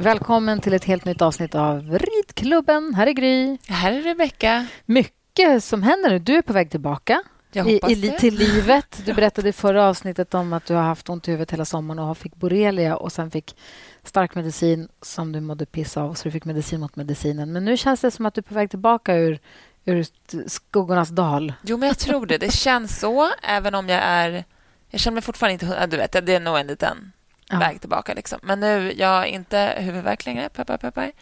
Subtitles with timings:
[0.00, 2.94] Välkommen till ett helt nytt avsnitt av Ridklubben.
[2.94, 3.58] Här är Gry.
[3.68, 4.66] Här är Rebecka.
[4.86, 6.18] Mycket som händer nu.
[6.18, 9.02] Du är på väg tillbaka Jag i, i, till livet.
[9.06, 11.98] Du berättade i förra avsnittet om att du har haft ont i huvudet hela sommaren
[11.98, 13.56] och fick borrelia och sen fick
[14.04, 17.52] stark medicin som du mådde piss av, så du fick medicin mot medicinen.
[17.52, 19.38] Men nu känns det som att du är på väg tillbaka ur,
[19.84, 20.06] ur
[20.48, 21.52] skuggornas dal.
[21.62, 22.38] Jo, men jag tror det.
[22.38, 24.44] Det känns så, även om jag är...
[24.90, 25.86] Jag känner mig fortfarande inte...
[25.86, 27.12] Du vet, det är nog en liten
[27.50, 27.58] Ja.
[27.58, 28.14] väg tillbaka.
[28.14, 28.38] Liksom.
[28.42, 30.48] Men nu, jag har inte huvudvärk längre.
[30.48, 31.12] Peppar, peppar.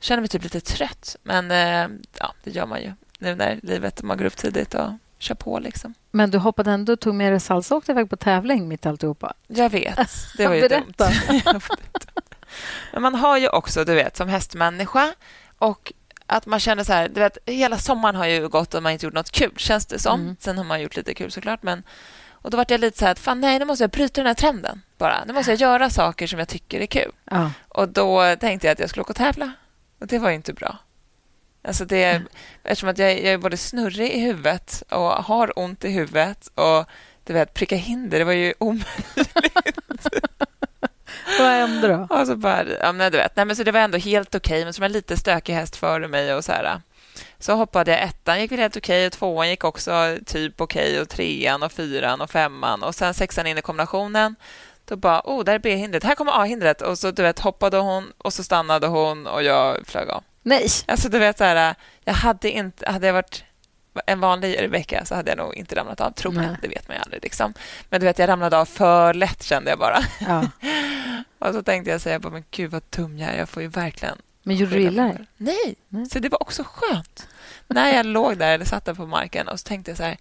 [0.00, 1.16] Känner mig typ lite trött.
[1.22, 4.90] Men eh, ja, det gör man ju nu när livet man går upp tidigt och
[5.18, 5.58] kör på.
[5.58, 5.94] Liksom.
[6.10, 9.34] Men du hoppade ändå, tog med dig salsa och åkte iväg på tävling mitt alltihopa.
[9.46, 10.10] Jag vet.
[10.36, 10.94] Det var ju dumt.
[10.98, 11.60] Berätta.
[12.92, 15.14] Men man har ju också, du vet, som hästmänniska
[15.58, 15.92] och
[16.26, 19.06] att man känner så här, du vet, hela sommaren har ju gått och man inte
[19.06, 20.20] gjort något kul, känns det som.
[20.20, 20.36] Mm.
[20.40, 21.82] Sen har man gjort lite kul såklart, men
[22.44, 24.26] och då var jag lite så här, att, fan nej, nu måste jag bryta den
[24.26, 25.24] här trenden bara.
[25.24, 27.12] Nu måste jag göra saker som jag tycker är kul.
[27.30, 27.50] Ja.
[27.68, 29.52] Och då tänkte jag att jag skulle åka och tävla.
[30.00, 30.78] Och det var ju inte bra.
[31.62, 32.22] Alltså det,
[32.62, 36.88] Eftersom att jag, jag är både snurrig i huvudet och har ont i huvudet och
[37.24, 38.88] du vet, pricka hinder, det var ju omöjligt.
[41.38, 42.06] Vad hände då?
[42.16, 44.64] Och så bara, ja, men du vet, nej, men så det var ändå helt okej,
[44.64, 46.80] men som en lite stökig häst före mig och så här.
[47.38, 51.08] Så hoppade jag ettan, gick väl helt okej och tvåan gick också typ okej och
[51.08, 54.36] trean och fyran och femman och sen sexan in i kombinationen.
[54.84, 58.12] Då bara, oh, där är B-hindret, här kommer A-hindret och så du vet hoppade hon
[58.18, 60.24] och så stannade hon och jag flög av.
[60.42, 60.68] Nej.
[60.86, 63.44] Alltså du vet så här, jag hade inte, hade jag varit
[64.06, 66.56] en vanlig Rebecka så hade jag nog inte ramlat av, tror jag.
[66.62, 67.22] Det vet man ju aldrig.
[67.22, 67.54] Liksom.
[67.90, 69.98] Men du vet, jag ramlade av för lätt kände jag bara.
[70.20, 70.44] Ja.
[71.48, 73.38] Och så tänkte jag säga, men gud vad dum jag är.
[73.38, 74.18] Jag får ju verkligen...
[74.44, 75.26] Men gjorde du illa dig?
[75.36, 75.74] Nej.
[75.88, 76.06] Nej.
[76.06, 77.28] Så det var också skönt.
[77.68, 80.16] När jag låg där, eller satt där på marken och så tänkte jag så här,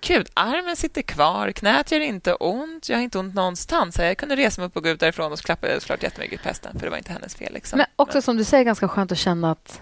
[0.00, 3.94] gud, armen sitter kvar, knät gör inte ont, jag har inte ont någonstans.
[3.94, 6.02] Så jag kunde resa mig upp och gå ut därifrån och så klappade jag såklart
[6.02, 7.52] jättemycket på hästen, för det var inte hennes fel.
[7.52, 7.76] Liksom.
[7.76, 9.80] Men också som du säger, ganska skönt att känna att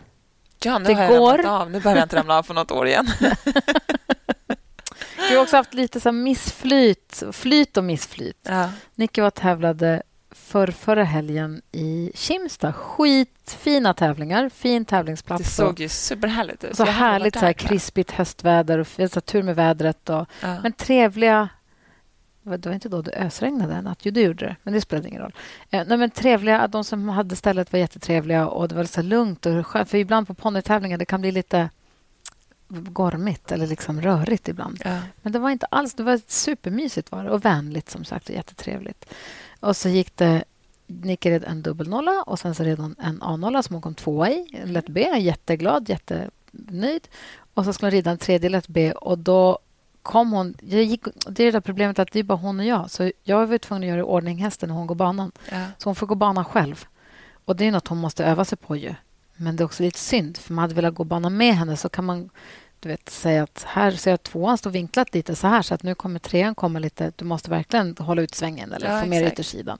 [0.62, 1.46] ja, nu det har jag går.
[1.46, 1.70] av.
[1.70, 3.06] Nu behöver jag inte ramla av på något år igen.
[5.28, 8.38] Du har också haft lite så missflyt, flyt och missflyt.
[8.42, 8.70] Ja.
[8.94, 10.02] Nicky var tävlade
[10.36, 12.72] för förra helgen i Kimsta.
[12.72, 15.54] Skitfina tävlingar, fin Det tävlingsplats.
[15.56, 16.76] såg ju superhärligt ut.
[16.76, 20.08] så härligt så här, krispigt höstväder och så tur med vädret.
[20.10, 20.60] Och, Ja.
[20.62, 21.48] Men trevliga...
[22.42, 23.98] Det var- det inte då det ösregnade en natt.
[24.02, 25.32] Jo, det gjorde det, men det spelade ingen roll.
[25.70, 29.46] Eh, nej, men trevliga, de som hade stället var jättetrevliga och det var så lugnt
[29.46, 29.90] och skönt.
[29.90, 31.68] För ibland på ponnytävlingar det kan bli lite
[32.68, 34.80] gormigt eller liksom rörigt ibland.
[34.84, 34.98] Ja.
[35.22, 35.94] Men det var inte alls...
[35.94, 39.04] Det var supermysigt var det, och vänligt som sagt och jättetrevligt.
[39.66, 40.44] Och så gick det...
[40.88, 44.30] Nicky red en dubbelnolla och sen så red hon en A-nolla som hon kom tvåa
[44.30, 44.48] i.
[44.62, 45.00] En lätt B.
[45.18, 47.08] Jätteglad, jättenöjd.
[47.54, 49.58] Och så skulle hon rida en tredje lätt B och då
[50.02, 50.54] kom hon...
[50.60, 52.90] Gick, det är det där problemet att det är bara hon och jag.
[52.90, 55.32] Så jag var tvungen att göra i ordning hästen när hon går banan.
[55.50, 55.66] Ja.
[55.78, 56.84] Så hon får gå banan själv.
[57.44, 58.94] Och det är något hon måste öva sig på ju.
[59.36, 61.88] Men det är också lite synd, för man hade velat gå banan med henne så
[61.88, 62.30] kan man
[62.86, 65.82] du vet, säga att här ser jag tvåan står vinklat lite så här så att
[65.82, 67.12] nu kommer trean komma lite...
[67.16, 69.32] Du måste verkligen hålla ut svängen eller Ja, få exakt.
[69.32, 69.78] yttersidan.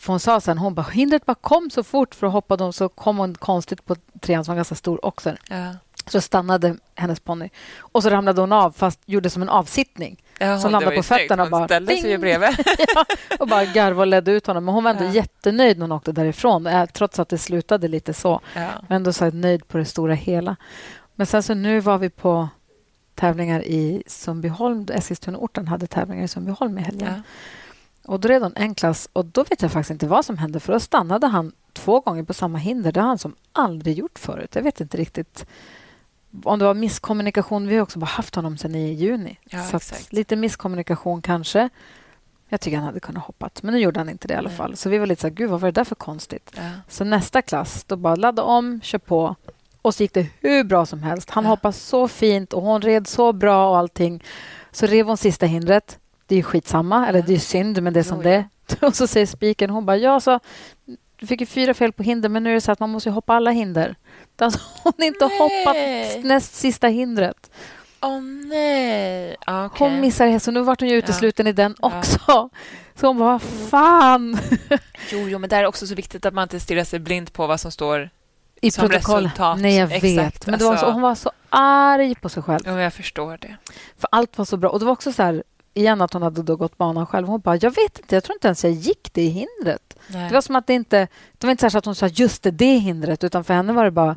[0.00, 2.72] För hon sa sen, hon bara, hindret bara kom så fort för att hoppa dem
[2.72, 5.36] så kom hon konstigt på trean som var ganska stor också.
[5.50, 5.74] Ja.
[6.06, 10.22] Så stannade hennes ponny och så ramlade hon av fast gjorde som en avsittning.
[10.38, 11.52] Ja, Som landade på fötterna och snyggt.
[11.52, 12.48] Hon bara, ställde sig ju bredvid.
[12.94, 13.04] ja,
[13.38, 14.64] och bara garvade och ledde ut honom.
[14.64, 15.10] Men hon var ändå Ja.
[15.12, 18.40] jättenöjd när hon åkte därifrån eh, trots att det slutade lite så.
[18.54, 18.68] Ja.
[18.88, 20.56] Men ändå så nöjd på det stora hela.
[21.16, 22.48] Men sen så nu var vi på
[23.14, 24.86] tävlingar i Sundbyholm.
[24.92, 27.12] Eskilstuna-orten hade tävlingar i Sundbyholm i helgen.
[27.16, 27.22] Ja.
[28.12, 30.60] Och då red hon en klass och då vet jag faktiskt inte vad som hände
[30.60, 32.92] för då stannade han två gånger på samma hinder.
[32.92, 34.54] Det har han som aldrig gjort förut.
[34.54, 35.46] Jag vet inte riktigt
[36.44, 37.66] om det var misskommunikation.
[37.66, 39.38] Vi har också bara haft honom sedan i juni.
[39.44, 41.68] Ja, så lite misskommunikation kanske.
[42.48, 44.76] Jag tycker han hade kunnat hoppat, men nu gjorde han inte det i alla fall.
[44.76, 46.52] Så vi var lite så här, gud vad var det där för konstigt?
[46.56, 46.70] Ja.
[46.88, 49.36] Så nästa klass, då bara ladda om, kör på.
[49.86, 51.30] Och så gick det hur bra som helst.
[51.30, 51.50] Han Ja.
[51.50, 54.22] hoppade så fint och hon red så bra och allting.
[54.72, 55.98] Så rev hon sista hindret.
[56.26, 58.48] Det är ju skitsamma, eller det är synd, men det är som det är.
[58.86, 60.40] Och så säger spiken, hon bara, ja, så
[61.16, 63.10] du fick ju fyra fel på hinder, men nu är det så att man måste
[63.10, 63.94] hoppa alla hinder.
[64.38, 64.52] Har
[64.84, 65.38] hon inte Nej.
[65.38, 65.76] hoppat
[66.24, 67.50] näst sista hindret.
[68.00, 69.36] Åh nej.
[69.46, 69.88] Ah, okej.
[69.90, 70.54] Hon missar hästen.
[70.54, 70.98] Nu vart hon ju Ja.
[70.98, 71.98] utesluten i den Ja.
[71.98, 72.48] också.
[72.94, 74.38] Så hon bara, vad fan.
[75.12, 77.46] Jo, jo, men det är också så viktigt att man inte stirrar sig blind på
[77.46, 78.10] vad som står
[78.60, 79.24] I som protokoll.
[79.24, 79.58] resultat.
[79.60, 80.46] Nej, jag Exakt, vet.
[80.46, 80.86] Men det var alltså.
[80.86, 82.60] så, hon var så arg på sig själv.
[82.66, 83.56] Jo, jag förstår det.
[83.98, 84.70] För allt var så bra.
[84.70, 85.42] Och det var också så här,
[85.74, 87.26] igen att hon hade då gått banan själv.
[87.28, 89.98] Hon bara, jag vet inte, jag tror inte ens jag gick det hindret.
[90.08, 90.28] Nej.
[90.28, 91.08] Det var som att det inte...
[91.38, 93.84] Det var inte så att hon sa just det, det hindret, utan för henne var
[93.84, 94.16] det bara,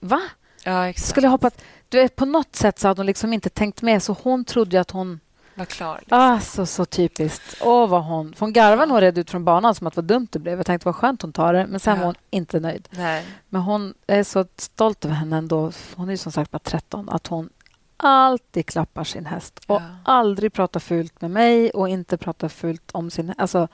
[0.00, 0.20] va?
[0.64, 1.08] Ja, exakt.
[1.08, 1.62] Skulle jag hoppat...
[1.88, 4.80] Du vet, på något sätt så hade hon liksom inte tänkt med, så hon trodde
[4.80, 5.20] att hon...
[5.54, 5.98] Var klar.
[6.00, 6.18] Liksom.
[6.18, 7.56] Alltså, så typiskt.
[7.60, 8.32] Åh, vad hon...
[8.34, 10.58] För hon garvade nog rädd ut från banan som att vad dumt det blev.
[10.58, 11.98] Jag tänkte vad skönt hon tar det, men sen Ja.
[12.00, 12.88] var hon inte nöjd.
[12.90, 13.26] Nej.
[13.48, 15.72] Men hon är så stolt över henne ändå.
[15.96, 17.08] Hon är ju som sagt bara 13.
[17.08, 17.48] Att hon
[17.96, 19.96] alltid klappar sin häst och Ja.
[20.04, 23.34] aldrig pratar fult med mig och inte pratar fult om sin...
[23.38, 23.68] Alltså,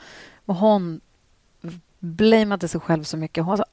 [0.47, 1.01] och hon
[1.99, 3.45] blameade sig själv så mycket.
[3.45, 3.65] Hon så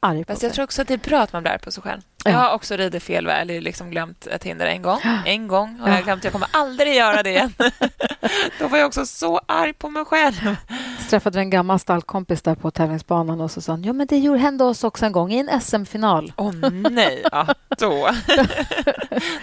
[0.00, 0.46] arg på Fast sig.
[0.48, 2.00] jag tror också att det är bra att man blir arg på sig själv.
[2.24, 2.30] Ja.
[2.30, 5.00] Jag har också ridit fel väg, eller liksom glömt ett hinder en gång.
[5.24, 5.94] En gång har Ja.
[5.94, 6.24] jag glömt.
[6.24, 7.52] Jag kommer aldrig göra det igen.
[8.58, 10.56] Då var jag också så arg på mig själv.
[11.00, 14.18] Så träffade en gammal stallkompis där på tävlingsbanan och så sa han, ja men det
[14.18, 16.32] gjorde- hände oss också en gång i en SM-final.
[16.36, 16.52] Åh
[16.90, 17.46] nej, ja,
[17.78, 17.86] då.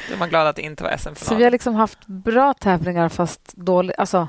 [0.07, 1.43] då är man glad att det inte var Så vi SM-final.
[1.43, 3.95] har liksom haft bra tävlingar fast dåligt.
[3.99, 4.27] Alltså,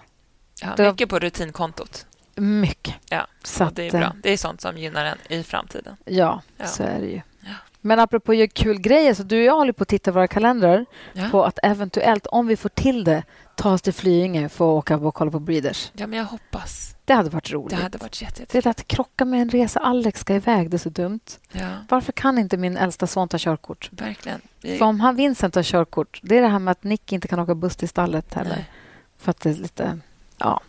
[0.60, 2.06] Ja, mycket på rutinkontot.
[2.36, 2.94] Mycket.
[3.08, 4.12] Ja, Så och det är att, eh, bra.
[4.22, 5.96] Det är sånt som gynnar en i framtiden.
[6.04, 6.66] Ja, Ja.
[6.66, 7.20] så är det ju.
[7.40, 7.50] Ja.
[7.80, 10.86] Men apropå att kul grejer, så du och jag håller på att titta våra kalendrar
[11.12, 11.28] Ja.
[11.30, 13.22] på att eventuellt, om vi får till det,
[13.56, 15.90] ta oss till Flyinge för att åka och kolla på Breeders.
[15.94, 16.90] ja, men jag hoppas.
[17.04, 17.76] Det hade varit roligt.
[17.76, 18.58] Det hade varit jätte, jätte...
[18.60, 19.80] Det är att krocka med en resa.
[19.80, 21.20] Alex ska iväg, det är så dumt.
[21.52, 23.88] Ja, Varför kan inte min äldsta son ta körkort?
[23.92, 24.40] verkligen.
[24.60, 24.78] Vi...
[24.78, 27.38] För om han Vincent tar körkort, det är det här med att Nick inte kan
[27.38, 28.50] åka buss till stallet heller.
[28.56, 28.70] Nej.
[29.18, 29.98] För att det är lite...
[30.38, 30.60] Ja.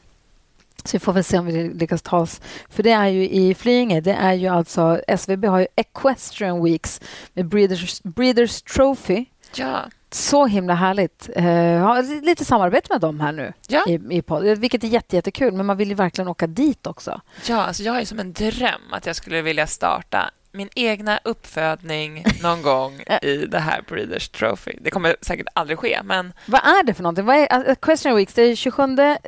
[0.85, 2.41] Så vi får väl se om vi lyckas ta oss...
[2.69, 5.01] För det är ju i Flyinge, det är ju alltså...
[5.07, 7.01] SVB har ju Equestrian Weeks
[7.33, 9.25] med Breeders, Breeders Trophy.
[9.55, 11.29] Ja, Så himla härligt.
[11.37, 13.85] Uh, lite samarbete med dem här nu Ja.
[13.87, 15.53] i, i podd, vilket är jätte, jättekul.
[15.53, 17.21] Men man vill ju verkligen åka dit också.
[17.47, 21.19] ja alltså jag har ju som en dröm att jag skulle vilja starta min egna
[21.23, 24.71] uppfödning någon gång i det här Breeders Trophy.
[24.81, 27.25] Det kommer säkert aldrig ske, men Vad är det för någonting?
[27.25, 28.83] Vad är, alltså, Equestrian Weeks det är 27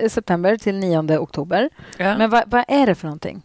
[0.10, 1.70] september till 9 oktober.
[1.98, 2.18] Ja.
[2.18, 3.42] Men vad, vad är det för någonting?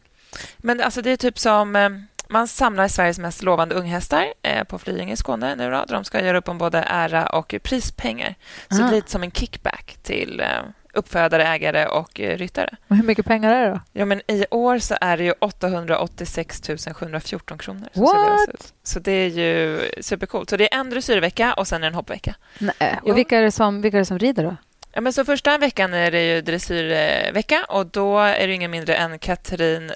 [0.56, 1.76] Men alltså det är typ som...
[1.76, 1.88] eh,
[2.29, 6.05] Man samlar Sveriges mest lovande unghästar eh, på Flyinge i Skåne nu då, där de
[6.05, 8.34] ska göra upp om både ära och prispengar.
[8.69, 8.87] Så det Ah.
[8.88, 10.46] blir lite som en kickback till eh,
[10.92, 12.76] uppfödare, ägare och eh, ryttare.
[12.88, 13.80] Och hur mycket pengar är det då?
[13.92, 16.62] Ja, men I år så är det ju 886
[16.94, 18.10] 714 kronor som What?
[18.10, 18.74] ska delas ut.
[18.82, 20.50] Så det är ju supercoolt.
[20.50, 22.34] Så det är en dressyrvecka och sen en hoppvecka.
[22.58, 22.98] Nej.
[23.02, 24.56] Och vilka är, det som, vilka är det som rider då?
[24.92, 28.94] Ja, men så första veckan är det ju dressyrvecka och då är det ingen mindre
[28.94, 29.92] än Katrin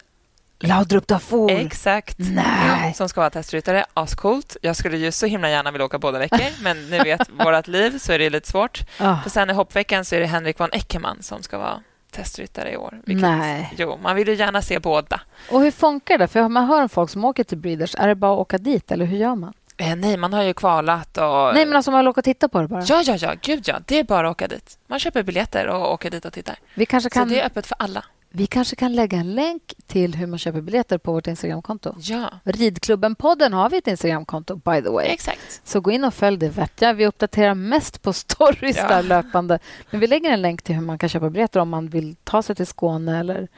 [0.60, 1.50] Laudrup Dafour.
[1.50, 2.16] Exakt.
[2.18, 2.94] Nej.
[2.94, 3.84] Som ska vara testryttare.
[3.94, 4.56] Ascoolt.
[4.62, 7.98] Jag skulle ju så himla gärna vilja åka båda veckor, men ni vet, vårt liv
[7.98, 8.80] så är det lite svårt.
[9.00, 11.80] Ah, För sen i hoppveckan så är det Henrik von Eckermann som ska vara
[12.10, 13.00] testryttare i år.
[13.04, 13.74] vilket- Nej.
[13.78, 15.20] Jo, man vill ju gärna se båda.
[15.50, 16.28] Och hur funkar det?
[16.28, 17.94] För man hör om folk som åker till Breeders.
[17.98, 19.52] Är det bara att åka dit eller hur gör man?
[19.76, 21.54] Eh, nej, man har ju kvalat och...
[21.54, 22.82] Nej, men alltså man vill åka och titta på det bara.
[22.88, 23.34] Ja, ja, ja.
[23.42, 23.78] Gud, ja.
[23.86, 24.78] Det är bara att åka dit.
[24.86, 26.56] Man köper biljetter och åker dit och tittar.
[26.74, 28.04] Vi, kanske kan, Så det är öppet för alla.
[28.36, 31.94] Vi kanske kan lägga en länk till hur man köper biljetter på vårt Instagramkonto.
[31.98, 35.06] Ja, Ridklubben-podden har vi ett Instagramkonto, by the way.
[35.06, 35.60] exakt.
[35.64, 36.94] Så gå in och följ det, vet jag.
[36.94, 38.88] Vi uppdaterar mest på stories Ja.
[38.88, 39.58] där löpande.
[39.90, 42.42] Men vi lägger en länk till hur man kan köpa biljetter om man vill ta
[42.42, 43.48] sig till Skåne eller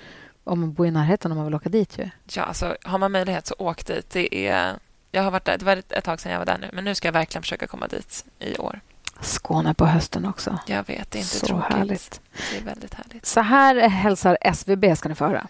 [0.45, 1.99] om man bor i närheten om man vill åka dit.
[1.99, 2.11] Ju.
[2.33, 4.11] Ja, alltså, har man möjlighet så åk dit.
[4.11, 4.75] Det, är...
[5.11, 5.59] jag har varit där.
[5.59, 7.67] det var ett tag sedan jag var där nu, men nu ska jag verkligen försöka
[7.67, 8.81] komma dit i år.
[9.21, 10.59] Skåne på hösten också.
[10.67, 11.77] Jag vet, det är inte Så tråkigt.
[11.77, 12.21] härligt.
[12.53, 13.08] Det är väldigt härligt.
[13.23, 15.47] Så här hälsar SVB, ska ni få höra.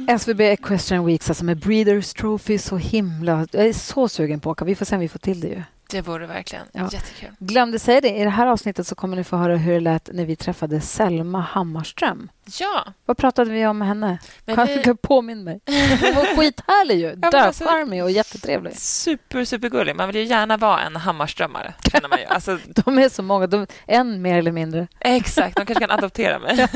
[0.10, 3.48] SVB Equestrian Weeks, alltså med Breeders Trophy, så himla...
[3.52, 4.66] Jag är så sugen på att åka.
[4.66, 5.62] Vi får se om vi får till det ju.
[5.90, 6.90] Det vore verkligen Ja.
[6.92, 7.30] jättekul.
[7.40, 10.10] Glömde säga det, i det här avsnittet så kommer ni få höra hur det lät
[10.14, 12.30] när vi träffade Selma Hammarström.
[12.60, 14.18] Ja, Vad pratade vi om med henne?
[14.46, 14.78] men Kan vi...
[14.84, 15.60] du påminna mig?
[16.02, 17.16] Hon var skithärlig ju.
[17.18, 18.78] men alltså- Döcharmig och jättetrevlig.
[18.78, 19.96] Super, supergullig.
[19.96, 22.26] Man vill ju gärna vara en Hammarströmmare, känner man ju.
[22.26, 23.48] Alltså, De är så många.
[23.48, 24.88] De, en mer eller mindre.
[25.00, 26.68] exakt, de kanske kan adoptera mig.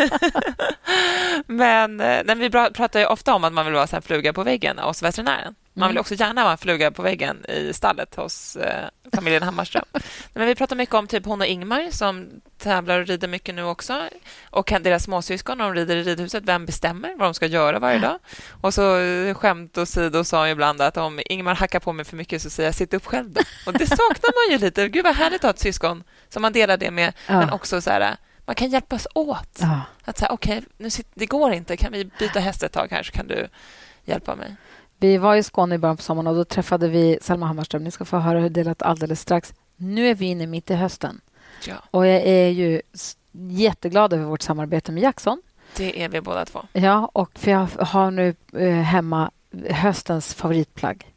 [1.47, 4.33] men eh, nej, vi pratar ju ofta om att man vill vara så här fluga
[4.33, 5.55] på väggen hos veterinären.
[5.73, 6.01] Man vill Mm.
[6.01, 9.85] också gärna vara en fluga på väggen i stallet hos eh, familjen Hammarström.
[10.33, 13.63] Men vi pratar mycket om typ hon och Ingmar som tävlar och rider mycket nu
[13.63, 14.03] också.
[14.49, 18.19] Och deras småsyskon, de rider i ridhuset, vem bestämmer vad de ska göra varje dag?
[18.61, 22.17] Och så eh, skämt åsido sa hon ibland att om Ingmar hackar på mig för
[22.17, 23.41] mycket så säger jag sitt upp själv då.
[23.65, 24.87] Och det saknar man ju lite.
[24.89, 27.39] Gud vad härligt att ha ett syskon som man delar det med, Ja.
[27.39, 29.57] men också så här man kan hjälpas åt.
[29.61, 29.81] Ja.
[30.05, 31.77] Att säga, okej, nu sit- det går inte.
[31.77, 33.47] Kan vi byta häst ett tag här så kan du
[34.05, 34.55] hjälpa mig.
[35.01, 37.83] Vi var i Skåne i början på sommaren och då träffade vi Selma Hammarström.
[37.83, 39.53] Ni ska få höra hur det lät alldeles strax.
[39.75, 41.21] Nu är vi inne mitt i hösten
[41.67, 42.81] Ja, och jag är ju
[43.31, 45.41] jätteglad över vårt samarbete med Jackson.
[45.77, 46.61] det är vi båda två.
[46.73, 49.31] Ja, och för jag har nu eh, hemma
[49.69, 51.13] höstens favoritplagg.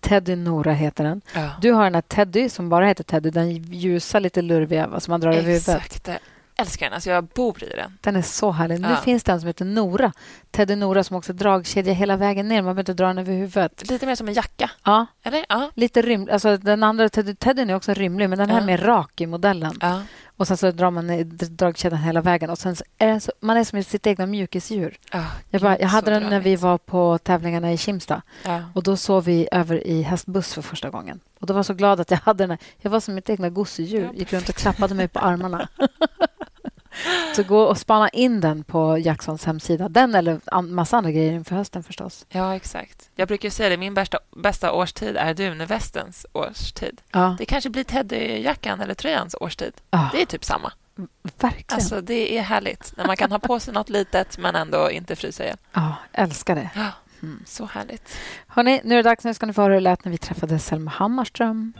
[0.00, 1.20] Teddy Nora heter den.
[1.34, 1.50] Ja.
[1.60, 3.30] Du har den här Teddy som bara heter Teddy.
[3.30, 5.68] Den ljusa, lite lurviga som man drar över huvudet.
[5.68, 6.08] Exakt.
[6.58, 6.94] Älskar den.
[6.94, 7.98] Alltså, jag bor i den.
[8.00, 8.80] Den är så härlig.
[8.80, 8.96] Nu Ja.
[8.96, 10.12] finns det en som heter Nora.
[10.50, 12.56] Teddy Nora som också dragkedja hela vägen ner.
[12.56, 13.90] Man behöver inte dra den över huvudet.
[13.90, 14.70] Lite mer som en jacka.
[14.84, 15.44] Ja, Eller?
[15.48, 15.70] Ja.
[15.74, 16.32] lite rymlig.
[16.32, 18.62] Alltså, den andra Teddy, Teddyn är också rymlig, men den här Ja.
[18.62, 19.72] är mer rak i modellen.
[19.80, 20.02] ja.
[20.38, 22.50] Och sen så drar man ner dragkedjan hela vägen.
[22.50, 24.98] Och sen så är den så, man är som sitt egna mjukisdjur.
[25.12, 25.24] ja.
[25.50, 28.22] Jag, bara, jag hade den när vi var på tävlingarna i Kimstad.
[28.44, 28.62] Ja.
[28.74, 31.20] Och Då sov vi över i hästbuss för första gången.
[31.40, 32.50] Och Då var jag så glad att jag hade den.
[32.50, 34.10] här- Jag var som mitt egna gosedjur.
[34.14, 35.68] Gick runt och klappade mig på armarna.
[37.36, 39.88] så gå och spana in den på Jacksons hemsida.
[39.88, 42.26] Den eller en massa andra grejer inför hösten förstås.
[42.28, 43.10] ja, exakt.
[43.14, 47.00] Jag brukar säga det, min bästa, bästa årstid är Dunevästens årstid.
[47.12, 49.72] Ja, Det kanske blir Teddyjackan eller tröjans årstid.
[49.90, 50.72] ja Det är typ samma.
[51.40, 51.64] verkligen.
[51.68, 55.16] Alltså, det är härligt när man kan ha på sig något litet men ändå inte
[55.16, 55.56] frysa ihjäl.
[55.72, 56.70] ja, älskar det.
[56.74, 56.86] Ja,
[57.46, 58.16] så härligt.
[58.46, 59.24] Hörrni, nu är det dags.
[59.24, 61.72] Nu ska ni få höra hur det lät när vi träffade Selma Hammarström.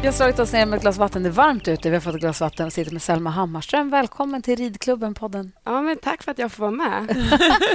[0.00, 1.22] Vi har slagit oss ner med ett glas vatten.
[1.22, 1.90] Det är varmt ute.
[1.90, 3.90] Vi har fått ett glas vatten och sitter med Selma Hammarström.
[3.90, 5.50] Välkommen till Ridklubben-podden.
[5.64, 7.16] Ja, men tack för att jag får vara med.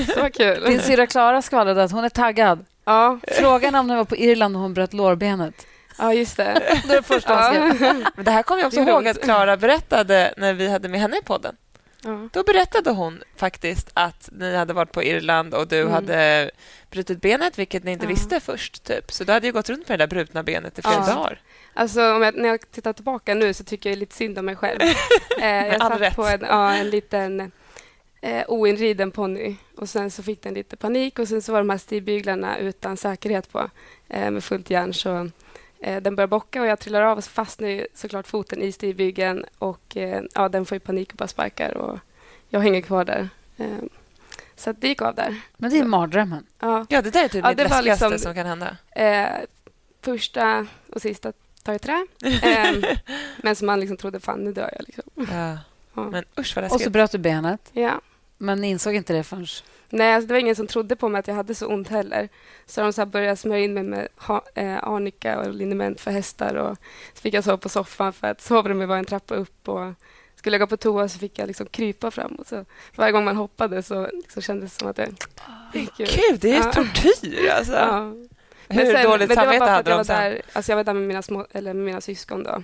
[0.14, 0.64] Så kul.
[0.64, 2.66] Din syrra Klara skvallrade att hon är taggad.
[2.86, 5.68] Ja, Frågan om när hon var på Irland och hon bröt lårbenet.
[5.98, 6.44] ja just det.
[6.88, 7.56] Det är det första.
[7.56, 7.74] Ja.
[8.16, 11.18] Men det här kommer jag också ihåg att Klara berättade när vi hade med henne
[11.18, 11.56] i podden.
[12.04, 12.30] Ja.
[12.34, 15.94] Då berättade hon faktiskt att ni hade varit på Irland och du Mm.
[15.94, 16.52] hade
[16.92, 18.10] brutit benet, vilket ni inte Ja.
[18.10, 18.84] visste först.
[18.84, 19.12] Typ.
[19.12, 21.14] Så du hade ju gått runt med det där brutna benet i flera Ja.
[21.16, 21.40] dagar.
[21.74, 24.56] Alltså, om jag, när jag tittar tillbaka nu så tycker jag lite synd om mig
[24.56, 24.80] själv.
[25.42, 26.16] Eh, jag satt rätt.
[26.16, 27.52] på en, ja, en liten
[28.22, 31.70] eh, oinriden ponny och sen så fick den lite panik och sen så var de
[31.70, 33.70] här stigbyglarna utan säkerhet på
[34.10, 35.30] eh, med fullt järn så
[35.80, 38.72] eh, den började bocka och jag trillar av och så fastnar ju såklart foten i
[38.72, 42.00] stigbygeln och eh, ja, den får ju panik och bara sparkar och
[42.50, 43.30] jag hänger kvar där.
[43.58, 43.68] Eh,
[44.56, 45.42] så att det gick av där.
[45.58, 46.46] Men det är mardrömmen.
[46.60, 46.86] Ja.
[46.90, 48.78] Ja, det där är typ Ja, det läskigaste liksom- som kan hända.
[48.92, 49.28] Eh,
[50.02, 52.06] första och sista tar i trä.
[52.44, 52.96] Eh,
[53.38, 54.86] men som man liksom trodde, fan nu dör jag.
[54.88, 55.04] Liksom.
[55.16, 55.58] Ja.
[55.96, 56.10] Ja.
[56.10, 56.92] Men usch vad Och så läskigt.
[56.94, 58.02] bröt du benet, Ja.
[58.38, 59.46] men insåg inte det förrän...
[59.90, 62.30] Nej, alltså det var ingen som trodde på mig att jag hade så ont heller.
[62.66, 66.12] Så de så här började smörja in mig med ha, eh, arnika och liniment för
[66.12, 66.56] hästar.
[66.56, 66.78] Och
[67.14, 69.68] så fick jag sova på soffan för att sovrummet var en trappa upp.
[69.70, 69.94] Och
[70.36, 72.48] skulle jag gå på toa så fick jag liksom krypa framåt.
[72.48, 72.66] Så
[72.96, 75.16] varje gång man hoppade så liksom kändes det som att ur.
[75.98, 76.72] Gud, det är Ja.
[76.72, 77.74] tortyr alltså.
[77.74, 78.14] Ja.
[78.70, 80.16] Hur sen- dåligt samvete för hade jag de var sen?
[80.32, 82.44] där, alltså Jag var där med mina, små, eller med mina syskon.
[82.44, 82.64] Då.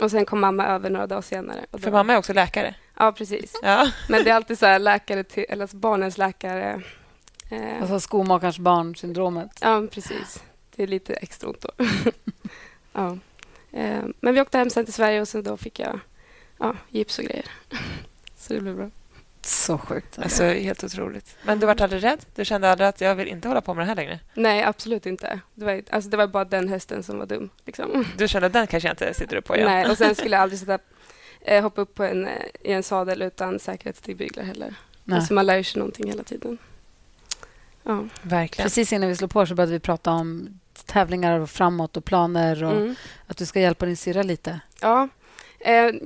[0.00, 1.60] Och Sen kom mamma över några dagar senare.
[1.70, 2.74] Och då- För mamma är också läkare.
[2.98, 3.52] Ja, precis.
[3.62, 3.90] Ja.
[4.08, 6.82] Men det är alltid så här läkare till, eller alltså barnens läkare.
[7.50, 9.50] Eh, Alltså skomakarens barn-syndromet.
[9.60, 10.42] ja, precis.
[10.76, 11.70] Det är lite extra ont då.
[12.92, 13.18] ja.
[13.72, 16.00] eh, men vi åkte hem sen till Sverige och sen då fick jag
[16.58, 17.46] ja, gips och grejer.
[18.36, 18.90] så det blev bra.
[19.44, 20.18] Så sjukt.
[20.18, 21.36] Alltså, helt otroligt.
[21.42, 22.18] Men du vart aldrig rädd?
[22.34, 24.18] Du kände aldrig att jag vill inte hålla på med det här längre?
[24.34, 25.40] Nej, absolut inte.
[25.54, 27.50] Det var, alltså, det var bara den hästen som var dum.
[27.66, 28.04] Liksom.
[28.18, 29.68] Du kände att den kanske jag inte sitter upp på igen?
[29.68, 30.78] Nej, och sen skulle jag aldrig sätta,
[31.40, 32.32] eh, hoppa upp på en, eh,
[32.62, 34.74] i en sadel utan säkerhetsstigbygglar heller.
[35.04, 35.18] Nej.
[35.18, 36.58] Alltså, man lär ju sig någonting hela tiden.
[37.82, 38.04] Ja.
[38.22, 38.64] Verkligen.
[38.66, 42.64] Precis innan vi slår på så började vi prata om tävlingar och framåt och planer
[42.64, 42.94] och Mm.
[43.26, 44.60] att du ska hjälpa din syrra lite.
[44.80, 45.08] Ja,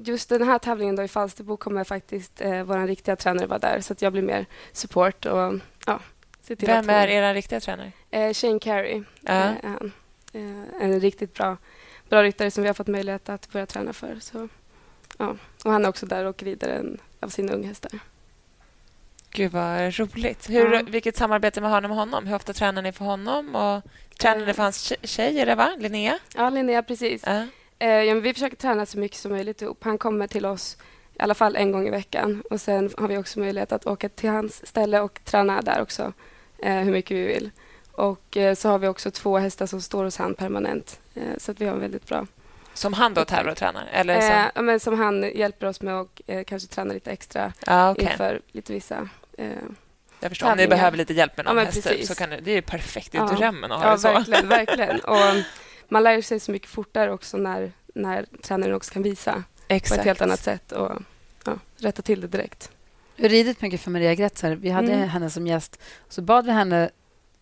[0.05, 3.81] just den här tävlingen då i Falsterbo kommer faktiskt eh, vår riktiga tränare vara där
[3.81, 5.55] så att jag blir mer support och
[5.87, 6.01] ja,
[6.49, 7.93] Vem är er riktiga tränare?
[8.11, 9.33] Eh, Shane Carey Ja.
[9.33, 9.93] eh, är han.
[10.33, 11.57] Eh, en riktigt bra,
[12.09, 14.17] bra ryttare som vi har fått möjlighet att börja träna för.
[14.21, 14.49] Så,
[15.19, 15.37] ja.
[15.65, 17.99] och han är också där och vidare en av sina unghästar.
[19.31, 20.51] Gud, vad roligt.
[20.51, 20.83] Hur, Ja.
[20.89, 22.27] Vilket samarbete man har med honom?
[22.27, 23.55] Hur ofta tränar ni för honom?
[23.55, 23.83] Och
[24.19, 24.55] tränar ni Eh.
[24.55, 25.75] för hans tje- tjej, är det va?
[25.79, 26.19] Linnea?
[26.35, 27.23] Ja, Linnea, precis.
[27.27, 27.47] Ja.
[27.79, 29.85] Eh, ja, vi försöker träna så mycket som möjligt ihop.
[29.85, 30.77] Han kommer till oss
[31.15, 32.43] i alla fall en gång i veckan.
[32.51, 36.13] Och Sen har vi också möjlighet att åka till hans ställe och träna där också,
[36.59, 37.51] eh, hur mycket vi vill.
[37.93, 41.01] Och eh, så har vi också två hästar som står hos han permanent.
[41.15, 42.27] Eh, så att vi har en väldigt bra...
[42.75, 43.89] Som han då tävlar och tränar?
[43.93, 44.31] Eller som...
[44.31, 47.91] Eh, ja, men som han hjälper oss med och eh, kanske träna lite extra ja,
[47.91, 48.09] okej.
[48.11, 49.09] inför lite vissa...
[50.21, 50.51] Jag förstår.
[50.51, 52.63] Om ni behöver lite hjälp med någon Ja, häst, så kan det, det är ju
[52.63, 53.13] perfekt.
[53.13, 53.37] Det är Ja.
[53.39, 54.13] drömmen att ha ja, det så.
[54.13, 54.49] verkligen.
[54.49, 55.01] verkligen.
[55.05, 55.17] Och
[55.89, 59.99] man lär sig så mycket fortare också när, när tränaren också kan visa på Exakt.
[60.01, 60.93] ett helt annat sätt och
[61.45, 62.71] ja, rätta till det direkt.
[63.17, 64.57] Du har ridit mycket för Maria Gretzer.
[64.57, 65.09] Vi hade Mm.
[65.09, 65.81] henne som gäst.
[66.09, 66.91] Så bad vi henne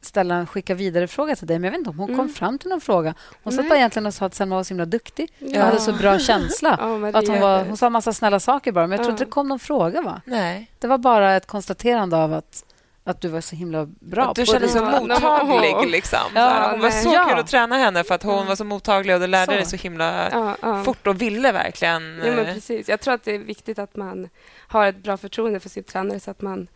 [0.00, 2.18] ställa en skicka vidare-fråga till dig, men jag vet inte om hon Mm.
[2.18, 3.14] kom fram till någon fråga.
[3.42, 3.68] Hon satt Nej.
[3.68, 5.60] bara egentligen och sa att Selma var så himla duktig Ja.
[5.60, 6.76] och hade så bra känsla.
[6.98, 9.14] Maria att hon, var, hon sa en massa snälla saker bara, men jag tror Ja.
[9.14, 10.02] inte det kom någon fråga.
[10.02, 10.20] va?
[10.24, 10.70] Nej.
[10.78, 12.64] Det var bara ett konstaterande av att,
[13.06, 14.24] att du var så himla bra.
[14.24, 14.92] Att du på kände så rita.
[14.92, 15.74] Ja, mottaglig.
[15.76, 15.86] åh.
[15.86, 16.18] Liksom.
[16.34, 17.26] Ja, Så hon var så Ja.
[17.28, 19.52] kul att träna henne för att hon var så mottaglig och du lärde Så.
[19.52, 20.84] dig så himla Ja, ja.
[20.84, 22.02] fort och ville verkligen...
[22.24, 22.88] Ja, men eh, precis.
[22.88, 24.28] Jag tror att det är viktigt att man
[24.68, 26.66] har ett bra förtroende för sin tränare så att man,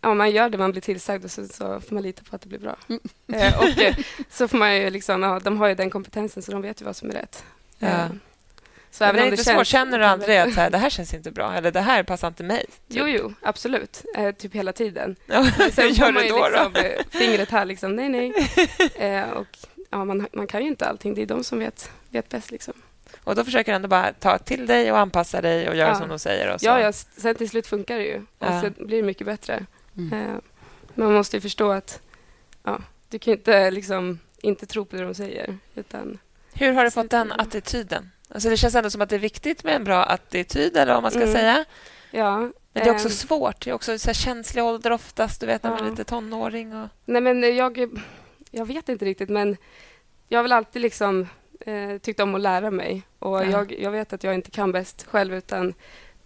[0.00, 2.42] ja, man gör det man blir tillsagd och så, så får man lita på att
[2.42, 2.76] det blir bra.
[2.88, 3.00] Mm.
[3.32, 3.94] Eh, och eh,
[4.30, 6.84] så får man ju liksom, ja, de har ju den kompetensen så de vet ju
[6.84, 7.44] vad som är rätt.
[7.78, 8.08] Ja.
[8.94, 9.56] Så även det är om det inte känns...
[9.56, 9.66] svårt.
[9.66, 12.28] Känner du aldrig att så här, det här känns inte bra eller det här passar
[12.28, 12.64] inte mig?
[12.66, 12.72] Typ.
[12.88, 14.04] Jo, jo, absolut.
[14.16, 15.16] Eh, typ hela tiden.
[15.26, 16.48] Ja, Sen gör får man ju då?
[16.48, 16.80] liksom då?
[16.80, 18.32] eh, fingret här liksom, nej, nej.
[18.94, 19.58] Eh, och
[19.90, 21.14] ja, man, man kan ju inte allting.
[21.14, 22.74] Det är de som vet, vet bäst liksom.
[23.24, 25.94] Och då försöker du ändå bara ta till dig och anpassa dig och göra Ja.
[25.94, 26.54] som de säger.
[26.54, 26.66] Och så.
[26.66, 28.16] Ja, ja, sen till slut funkar det ju.
[28.16, 28.60] Och Ja.
[28.60, 29.66] så blir det mycket bättre.
[29.96, 30.12] Mm.
[30.12, 30.36] Eh,
[30.94, 32.00] man måste ju förstå att
[32.64, 35.58] ja, du kan inte, liksom, inte tro på det de säger.
[35.74, 36.18] Utan,
[36.54, 38.10] Hur har du fått den attityden?
[38.34, 41.02] Alltså det känns ändå som att det är viktigt med en bra attityd, eller vad
[41.02, 41.32] man ska Mm.
[41.32, 41.64] säga.
[42.10, 43.64] ja, Men det är också ehm, svårt.
[43.64, 46.76] Det är också så känslig ålder oftast, du vet, när man är lite tonåring.
[46.82, 46.88] Och...
[47.04, 47.88] Nej, men jag,
[48.50, 49.56] jag vet inte riktigt, men
[50.28, 51.28] jag har väl alltid liksom,
[51.60, 53.02] eh, tyckt om att lära mig.
[53.18, 53.44] Och Ja.
[53.44, 55.74] jag, jag vet att jag inte kan bäst själv, utan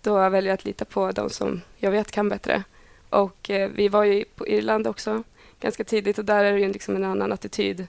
[0.02, 2.62] då väljer jag att lita på de som jag vet kan bättre.
[3.10, 5.22] Och eh, vi var ju på Irland också
[5.60, 7.86] ganska tidigt och där är det ju liksom en annan attityd.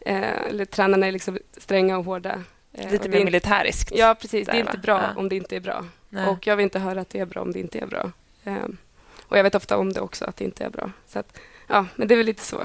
[0.00, 2.42] Eh, eller tränarna är liksom stränga och hårda.
[2.78, 3.92] Eh, Lite mer militäriskt.
[3.94, 4.46] Ja, precis.
[4.46, 4.82] Där, det är inte va?
[4.82, 5.20] bra Ja.
[5.20, 5.84] om det inte är bra.
[6.08, 6.26] Nej.
[6.28, 8.12] Och jag vill inte höra att det är bra om det inte är bra.
[8.44, 8.76] Ehm,
[9.22, 10.90] och jag vet ofta om det också, att det inte är bra.
[11.06, 12.60] Så att, ja, men det är väl lite så.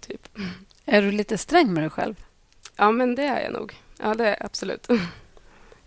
[0.00, 0.28] Typ.
[0.86, 2.14] Är du lite sträng med dig själv?
[2.76, 3.74] Ja, men det är jag nog.
[4.02, 4.88] Ja, det är absolut.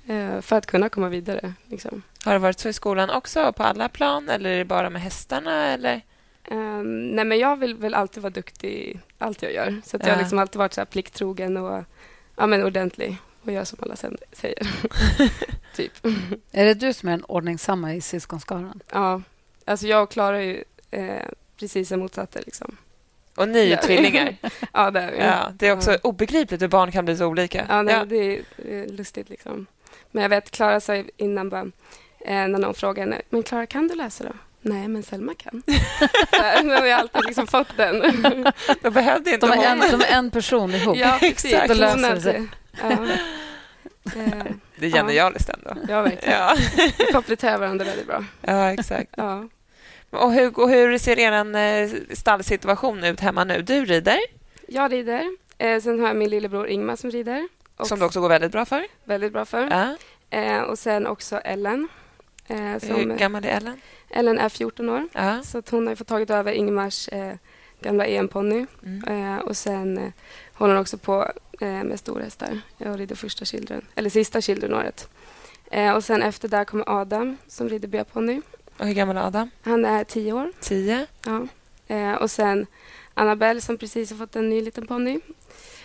[0.08, 1.54] Eh, för att kunna komma vidare.
[1.66, 2.02] Liksom.
[2.26, 4.30] Har det varit så i skolan också, på alla plan?
[4.30, 5.68] Eller är det bara med hästarna?
[5.68, 6.02] Eller?
[6.44, 9.82] Ehm, nej, men jag vill väl alltid vara duktig i allt jag gör.
[9.86, 10.16] Så att jag Ja.
[10.16, 11.84] har liksom alltid varit så här plikttrogen och
[12.36, 14.68] ja, men ordentlig och gör som alla sen säger.
[15.76, 15.92] typ.
[16.52, 18.82] Är det du som är den ordningsamma i syskonskaran?
[18.92, 19.22] Ja,
[19.66, 21.26] alltså jag klarar ju eh,
[21.60, 22.40] precis det motsatta.
[22.46, 22.78] Liksom.
[23.36, 23.78] Och ni är ju Ja.
[23.82, 24.36] tvillingar.
[24.74, 25.18] Ja, det är vi.
[25.18, 25.98] Ja, det är också Ja.
[26.04, 27.66] obegripligt hur barn kan bli så olika.
[27.70, 28.06] Ja, nej, Ja.
[28.06, 29.30] det är eh, lustigt.
[29.30, 29.66] Liksom.
[30.12, 31.62] Men jag vet, Klara sa innan bara,
[32.20, 34.32] eh, när någon frågade henne, men Klara, kan du läsa då?
[34.64, 35.64] Nej, men Selma kan.
[36.64, 38.02] Nu har vi alltid liksom fått den.
[38.82, 40.98] Då behövde inte De är en, de är en person ihop.
[40.98, 41.46] ja, precis.
[41.54, 41.68] Exakt.
[41.68, 42.48] Då löser det sig.
[42.82, 42.98] Ja.
[44.16, 45.82] Eh, Det är genialiskt ändå.
[45.90, 46.40] ja, verkligen.
[46.40, 46.56] Ja,
[46.98, 48.24] Vi kompletterar varandra väldigt bra.
[48.42, 49.10] ja exakt.
[49.18, 49.48] Ja.
[50.10, 53.62] Och hur, och hur ser er eh, stallsituation ut hemma nu?
[53.62, 54.20] Du rider,
[54.68, 55.38] Jag rider.
[55.58, 57.48] Eh, sen har jag min lillebror Ingmar som rider.
[57.78, 58.84] Och som det också går väldigt bra för.
[59.04, 59.68] Väldigt bra för.
[59.70, 59.96] Ja.
[60.40, 61.88] Eh, och sen också Ellen.
[62.48, 63.82] Eh, Hur som, gammal är Ellen?
[64.10, 65.08] Ellen är 14 år.
[65.14, 65.44] Ja.
[65.44, 67.34] Så att hon har fått tagit över Ingmars eh,
[67.82, 68.66] gamla EM-ponny.
[68.86, 69.40] Mm.
[69.40, 70.14] Och sen
[70.54, 71.32] håller hon också på
[71.66, 72.62] med storhästar.
[72.78, 75.10] Jag rider första children, eller sista childrenåret.
[75.72, 78.42] Eh, och sen efter där kommer Adam som rider B-ponny.
[78.78, 79.50] Och hur gammal är Adam?
[79.62, 80.52] Han är 10 år.
[80.60, 81.08] Tio.
[81.26, 81.48] Ja.
[81.88, 82.68] Eh, och sen
[83.14, 85.20] Annabelle som precis har fått en ny liten ponny.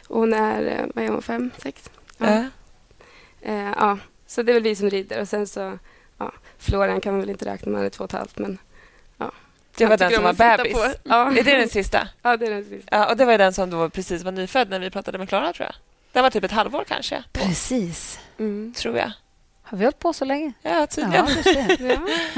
[0.09, 1.91] Hon är, eh, vad är hon, fem, sex?
[2.19, 2.45] Ja.
[3.41, 3.99] Eh, ja.
[4.27, 5.21] Så det är väl vi som rider.
[5.21, 5.79] Och sen så,
[6.19, 8.39] ja, Florian kan man väl inte räkna med, han är två och ett halvt.
[8.39, 8.59] Men.
[9.79, 10.73] Det var den som om var bebis.
[10.73, 10.87] på.
[11.03, 11.31] Ja.
[11.39, 12.09] Är det den sista?
[12.23, 12.97] ja, det är den sista.
[12.97, 15.53] Ja, och det var den som då precis var nyfödd när vi pratade med Klara,
[15.53, 15.75] tror jag.
[16.13, 18.21] Den var typ ett halvår kanske, Precis.
[18.39, 18.75] Mm.
[18.77, 19.13] tror jag.
[19.63, 20.53] Har vi hållit på så länge?
[20.63, 21.27] Ja, tydligen.
[21.45, 21.53] Ja.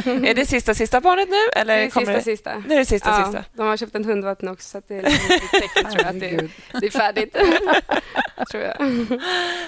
[0.04, 0.12] Ja.
[0.28, 1.60] Är det sista, sista barnet nu?
[1.60, 2.22] Eller Det är sista, det...
[2.22, 2.62] sista.
[2.68, 3.44] Nu är det sista, ja, sista.
[3.52, 6.20] De har köpt en hundvatten också, så att det är ett tecken tror jag, att
[6.20, 6.50] det, Herregud.
[6.80, 7.32] det är färdigt.
[8.50, 8.80] tror jag.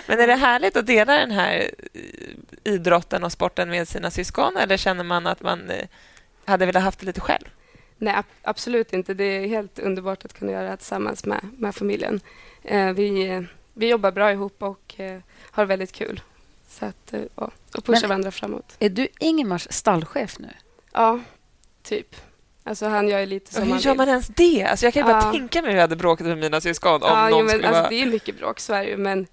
[0.07, 4.57] Men är det härligt att dela den här eh, idrotten och sporten med sina syskon
[4.57, 5.87] eller känner man att man eh,
[6.45, 7.45] hade velat haft det lite själv?
[8.03, 9.15] Nej, ab- absolut inte.
[9.15, 12.21] Det är helt underbart att kunna göra det tillsammans med, med familjen.
[12.63, 13.43] Eh, vi, eh,
[13.75, 16.21] vi jobbar bra ihop och eh, har väldigt kul.
[16.69, 18.77] Så att, eh, ja, och pushar Men- varandra framåt.
[18.79, 20.49] Är du Ingemars stallchef nu?
[20.93, 21.21] Ja,
[21.83, 22.17] typ.
[22.65, 23.97] Alltså han gör lite Och som hur han gör vill.
[23.99, 24.65] man ens det?
[24.65, 25.33] Alltså jag kan ju bara Ja.
[25.33, 27.69] tänka mig hur jag hade bråkat med mina syskon om ja, någon jo, men, skulle
[27.69, 27.91] alltså, vara...
[27.91, 28.97] Det är mycket bråk, så är det ju.
[28.97, 29.27] Men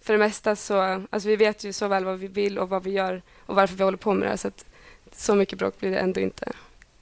[0.00, 0.80] för det mesta så...
[1.10, 3.76] Alltså, vi vet ju så väl vad vi vill och vad vi gör och varför
[3.76, 4.36] vi håller på med det här.
[4.36, 4.64] Så, att,
[5.12, 6.52] så mycket bråk blir det ändå inte.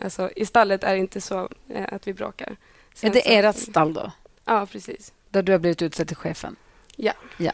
[0.04, 2.46] Alltså, I stallet är det inte så eh, att vi bråkar.
[2.50, 2.56] Är
[2.94, 4.12] Sen det så- ert stall då?
[4.44, 5.12] Ja, precis.
[5.30, 6.56] Där du har blivit utsedd till chefen?
[6.96, 7.52] Ja.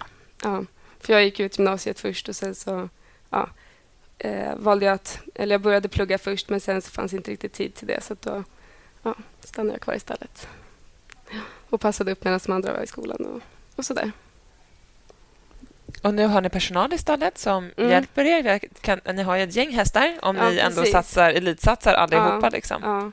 [1.00, 2.88] För jag gick ut gymnasiet först och sen så
[3.30, 3.48] ja,
[4.18, 5.20] eh, valde jag att...
[5.34, 8.12] Eller jag började plugga först men sen så fanns inte riktigt tid till det så
[8.12, 8.44] att då
[9.02, 10.48] ja, stannade jag kvar i stallet.
[11.70, 13.40] Och passade upp medan de andra var i skolan och,
[13.76, 14.12] och sådär.
[16.02, 17.90] Och nu har ni personal i stallet som Mm.
[17.90, 18.58] hjälper er.
[18.80, 20.92] Kan, ni har ju ett gäng hästar om Ja, ni ändå precis.
[20.92, 22.38] satsar, elitsatsar allihopa.
[22.42, 22.82] Ja, Liksom.
[22.82, 23.12] Ja.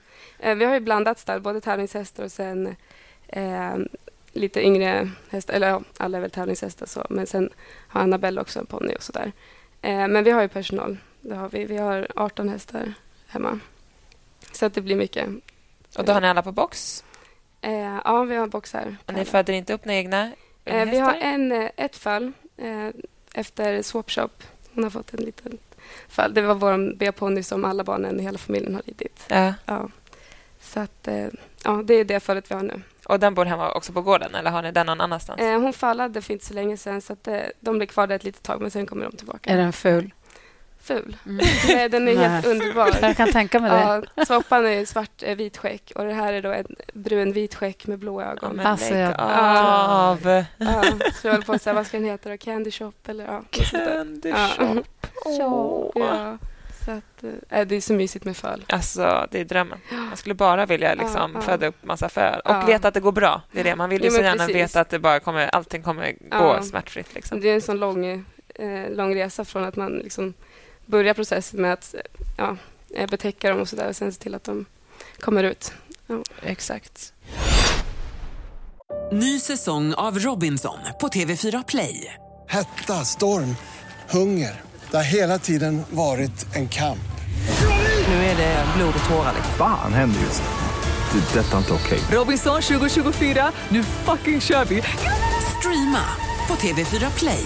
[0.49, 2.75] Eh, vi har ju blandat stall, både tävlingshästar och sen
[3.27, 3.75] eh,
[4.33, 5.53] lite yngre hästar.
[5.53, 7.05] Eller ja, alla är väl tävlingshästar så.
[7.09, 7.49] Men sen
[7.87, 9.31] har Annabelle också en ponny och sådär.
[9.81, 10.97] Eh, men vi har ju personal.
[11.21, 11.65] Det har vi.
[11.65, 12.93] Vi har 18 hästar
[13.27, 13.59] hemma.
[14.51, 15.29] Så att det blir mycket.
[15.97, 17.03] Och då har ni alla på box?
[17.61, 18.95] Eh, ja, vi har boxar.
[19.05, 20.31] Och ni föder inte upp några egna
[20.65, 22.89] eh, Vi har en, eh, ett fall eh,
[23.33, 24.43] efter Swapshop.
[24.73, 25.57] Hon har fått en liten
[26.07, 26.33] fall.
[26.33, 29.25] Det var vår B-ponny som alla barnen i hela familjen har ridit.
[29.27, 29.53] Ja.
[29.65, 29.89] ja.
[30.61, 31.27] Så att, eh,
[31.63, 32.81] ja, det är det fallet vi har nu.
[33.05, 35.41] Och den bor hemma också på gården eller har ni den någon annanstans?
[35.41, 38.15] Eh, hon fallade för inte så länge sedan så att, eh, de blir kvar där
[38.15, 39.49] ett litet tag men sen kommer de tillbaka.
[39.49, 40.13] Är den ful?
[40.85, 41.17] Ful?
[41.25, 41.45] Mm.
[41.67, 42.89] Nej, den är helt underbar.
[43.01, 44.07] Jag kan tänka mig det.
[44.15, 47.55] Ja, Svoppan är svart eh, vit skäck och det här är då en brun vit
[47.55, 48.37] skäck med blå ögon.
[48.41, 50.19] Ja, men alltså, lägg av!
[50.23, 50.83] Ja, ja,
[51.21, 52.37] så jag höll på att säga, vad ska den heta då?
[52.37, 53.43] Candy Shop eller ja.
[53.49, 54.83] Candy Shop.
[55.25, 55.91] Oh.
[55.95, 56.37] Ja.
[56.85, 58.65] Så att, äh, det är så mysigt med föl.
[58.67, 59.79] Alltså, det är drömmen.
[59.91, 62.65] Man skulle bara vilja liksom, ja, föda upp massa föl och ja.
[62.65, 63.41] veta att det går bra.
[63.51, 63.75] Det är det.
[63.75, 64.55] Man vill ju så gärna precis.
[64.55, 67.15] veta att det bara kommer, allting kommer gå smärtfritt.
[67.15, 67.41] Liksom.
[67.41, 68.05] Det är en sån lång,
[68.55, 70.33] eh, lång resa från att man liksom
[70.85, 71.95] börjar processen med att
[72.37, 72.57] ja,
[72.95, 74.65] eh, betäcka dem och så där och sen se till att de
[75.19, 75.73] kommer ut.
[76.41, 77.13] Exakt.
[79.11, 82.13] Ny säsong av Robinson på TV4 Play.
[82.47, 83.55] Hetta, storm,
[84.09, 84.61] hunger.
[84.91, 86.99] Det har hela tiden varit en kamp.
[88.07, 89.33] Nu är det blod och tårar.
[89.59, 91.19] Vad fan händer just nu?
[91.19, 91.39] Det.
[91.39, 91.99] detta är inte okej.
[91.99, 92.17] Okay.
[92.17, 94.83] Robinson 2024, nu fucking kör vi!
[95.59, 96.03] Streama
[96.47, 97.45] på TV4 Play.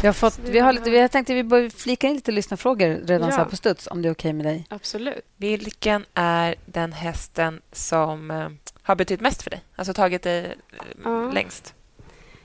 [0.00, 3.28] Vi har, fått, vi har, lite, vi tänkte vi bör flika in lite lyssnarfrågor redan
[3.28, 3.36] ja.
[3.36, 4.66] så på studs, om det är okej okay med dig.
[4.70, 5.24] Absolut.
[5.36, 8.48] Vilken är den hästen som eh,
[8.82, 9.60] har betytt mest för dig?
[9.76, 11.30] Alltså tagit dig eh, ja.
[11.32, 11.74] längst?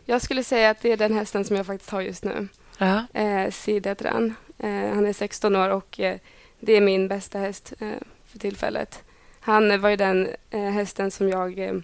[0.05, 2.47] Jag skulle säga att det är den hästen som jag faktiskt har just nu.
[2.81, 4.35] Uh eh, Sid heter han.
[4.57, 6.17] Eh, han är 16 år och eh,
[6.59, 7.87] det är min bästa häst eh,
[8.27, 9.03] för tillfället.
[9.39, 11.83] Han var ju den eh, hästen som jag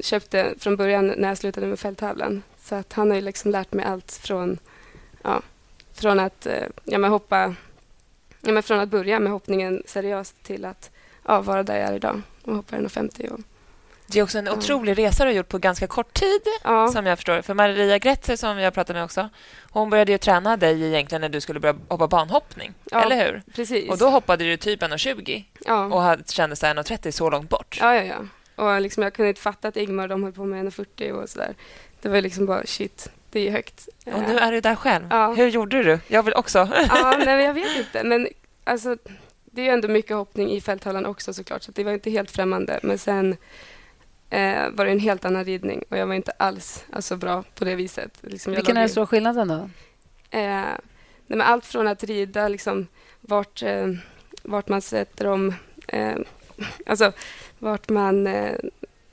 [0.00, 2.42] köpte från början när jag slutade med fälttävlan.
[2.68, 4.58] Så att han har ju liksom lärt mig allt från,
[5.22, 5.42] ja,
[5.92, 7.54] från att eh, ja, men hoppa
[8.40, 10.90] ja, men från att börja med hoppningen seriöst till att
[11.24, 13.28] ja, vara där jag är idag och hoppa 1,50.
[13.28, 13.40] Och,
[14.06, 16.88] det är också en otrolig resa du har gjort på ganska kort tid, ja.
[16.88, 17.42] som jag förstår.
[17.42, 19.28] För Maria Gretzer, som jag pratade med också,
[19.70, 23.42] hon började ju träna dig egentligen när du skulle börja hoppa banhoppning, ja, eller hur?
[23.54, 23.90] Precis.
[23.90, 25.84] Och då hoppade du typ 1,20 ja.
[25.84, 27.78] och kände sig 1,30 så långt bort.
[27.80, 28.18] Ja, ja, ja.
[28.56, 31.54] Och liksom, jag kunde inte fatta att Ingmar de höll på med 1,40 och sådär.
[32.02, 33.88] Det var liksom bara shit, det är högt.
[34.06, 35.06] Och nu är du där själv.
[35.10, 35.32] Ja.
[35.32, 35.98] Hur gjorde du?
[36.08, 36.58] Jag vill också.
[36.88, 38.04] ja, nej, jag vet inte.
[38.04, 38.28] Men
[38.64, 38.96] alltså,
[39.44, 42.80] det är ändå mycket hoppning i fälthallen också såklart, så det var inte helt främmande.
[42.82, 43.36] Men sen
[44.30, 47.64] eh, var det en helt annan ridning och jag var inte alls alltså, bra på
[47.64, 48.18] det viset.
[48.20, 49.70] Liksom, Vilken är den stora skillnaden då?
[50.38, 50.64] Eh,
[51.26, 52.86] nej, allt från att rida, liksom,
[53.20, 53.86] vart, eh,
[54.42, 55.54] vart man sätter om...
[55.88, 56.16] Eh,
[56.86, 57.12] alltså,
[57.58, 58.54] vart man eh,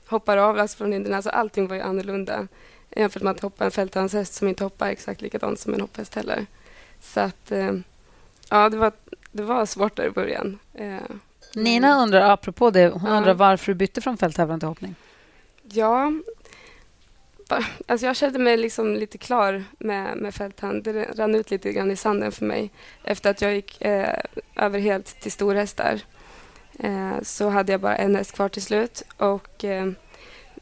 [0.06, 1.14] hoppar av alltså från hindren.
[1.14, 2.48] Alltså, allting var ju annorlunda
[2.96, 6.46] jämfört med att hoppa en fälthandshäst som inte hoppar exakt likadant som en hopphäst heller.
[7.00, 7.72] Så att, eh,
[8.50, 8.92] ja, det var,
[9.32, 10.58] det var svårt där i början.
[10.74, 10.98] Eh,
[11.54, 13.16] Nina undrar, apropå det, hon ja.
[13.16, 14.94] undrar varför du bytte från fälttävlan till hoppning.
[15.62, 16.12] Ja,
[17.86, 20.84] alltså jag kände mig liksom lite klar med, med fälthand.
[20.84, 22.70] Det rann ut lite grann i sanden för mig.
[23.04, 24.18] Efter att jag gick eh,
[24.56, 26.00] över helt till storhästar
[26.78, 29.02] eh, så hade jag bara en häst kvar till slut.
[29.16, 29.90] Och, eh,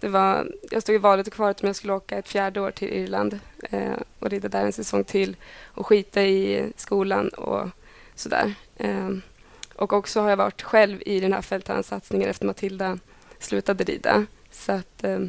[0.03, 2.71] det var, jag stod i valet och kvaret om jag skulle åka ett fjärde år
[2.71, 3.39] till Irland
[3.71, 7.69] eh, och rida där en säsong till och skita i skolan och
[8.15, 8.55] sådär.
[8.77, 9.11] Eh,
[9.75, 12.99] och också har jag varit själv i den här fälthandsatsningen efter Matilda
[13.39, 14.27] slutade rida.
[14.51, 15.21] Så att, eh,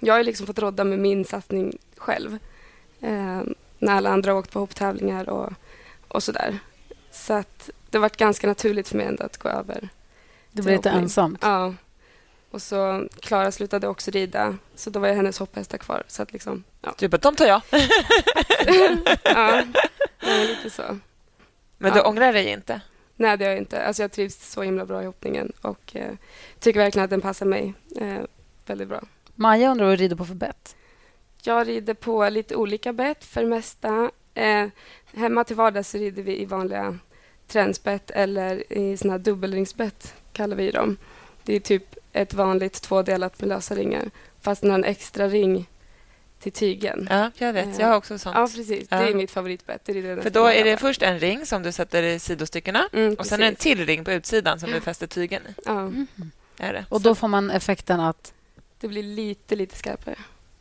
[0.00, 2.38] jag har liksom fått rodda med min satsning själv.
[3.00, 3.42] Eh,
[3.78, 5.52] när alla andra har åkt på hopptävlingar och,
[6.08, 6.58] och där.
[7.10, 9.88] Så att det har varit ganska naturligt för mig ändå att gå över.
[10.52, 11.38] Det blev lite ensamt?
[11.42, 11.74] Ja.
[12.50, 16.02] Och så Klara slutade också rida, så då var jag hennes hopphästar kvar.
[16.06, 16.94] Så att liksom, ja.
[16.98, 17.62] Du bara, de tar jag.
[19.24, 19.62] ja,
[20.20, 20.98] lite så.
[21.78, 22.08] Men du ja.
[22.08, 22.80] ångrar dig inte?
[23.16, 23.84] Nej, det gör jag inte.
[23.84, 26.12] Alltså, jag trivs så himla bra i hoppningen och eh,
[26.58, 28.20] tycker verkligen att den passar mig eh,
[28.66, 29.02] väldigt bra.
[29.34, 30.76] Maja undrar vad du rider på för bett?
[31.42, 34.10] Jag rider på lite olika bett för det mesta.
[34.34, 34.66] Eh,
[35.14, 36.98] hemma till vardags rider vi i vanliga
[37.46, 40.96] tränspett eller i såna här dubbelringsbett, kallar vi dem.
[41.44, 45.68] Det är typ ett vanligt tvådelat med lösa ringar, fast den har en extra ring
[46.40, 47.06] till tygen.
[47.10, 47.78] Ja, jag vet.
[47.78, 48.36] Jag har också sånt.
[48.36, 48.86] Ja, precis.
[48.90, 49.00] Ja.
[49.00, 49.80] Det är mitt favoritbett.
[49.84, 52.88] Det är det För då är det först en ring som du sätter i sidostyckena
[52.92, 55.54] Mm, och sen är det en till ring på utsidan som du fäster tygen i.
[55.64, 55.90] Ja.
[56.58, 56.84] Är det?
[56.88, 58.32] Och då får man effekten att
[58.80, 60.14] Det blir lite, lite skarpare.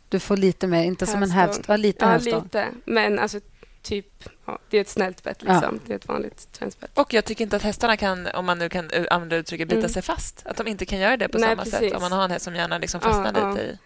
[0.09, 1.55] du får lite mer, inte som en Hävstång.
[1.57, 1.73] hävstång.
[1.73, 2.43] Ja, lite Ja, hävstång.
[2.43, 2.67] lite.
[2.85, 3.39] Men alltså
[3.81, 5.53] typ, ja, det är ett snällt bett Ja.
[5.53, 5.79] liksom.
[5.85, 6.97] Det är ett vanligt träningsbett.
[6.97, 9.89] Och jag tycker inte att hästarna kan, om man nu kan använda uttrycket, bita Mm.
[9.89, 10.45] sig fast.
[10.45, 11.93] Att de inte kan göra det på Nej, samma sätt precis.
[11.93, 13.49] om man har en häst som gärna liksom Ja, fastnar ja.
[13.49, 13.77] lite i...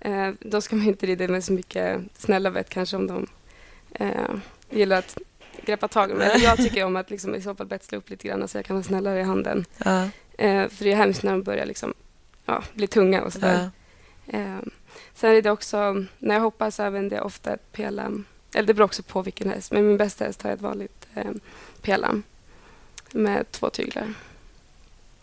[0.00, 3.26] Eh, då ska man inte rida med så mycket snälla bett kanske om de
[3.92, 4.34] eh,
[4.70, 5.18] gillar att
[5.64, 6.10] greppa tag.
[6.10, 8.64] Eller Jag tycker om att liksom i så fall betsla upp lite grann så jag
[8.64, 9.64] kan vara snällare i handen.
[9.84, 10.02] Ja.
[10.38, 11.94] Eh, för det är hemskt när de börjar liksom,
[12.46, 13.70] ja, bli tunga och sådär.
[14.26, 14.56] Eh,
[15.14, 18.24] sen är det också, när jag hoppar så använder jag ofta ett pelam.
[18.54, 19.72] Eller det beror också på vilken häst.
[19.72, 21.30] Men min bästa häst har ett vanligt eh,
[21.82, 22.22] pelam
[23.12, 24.14] med två tyglar.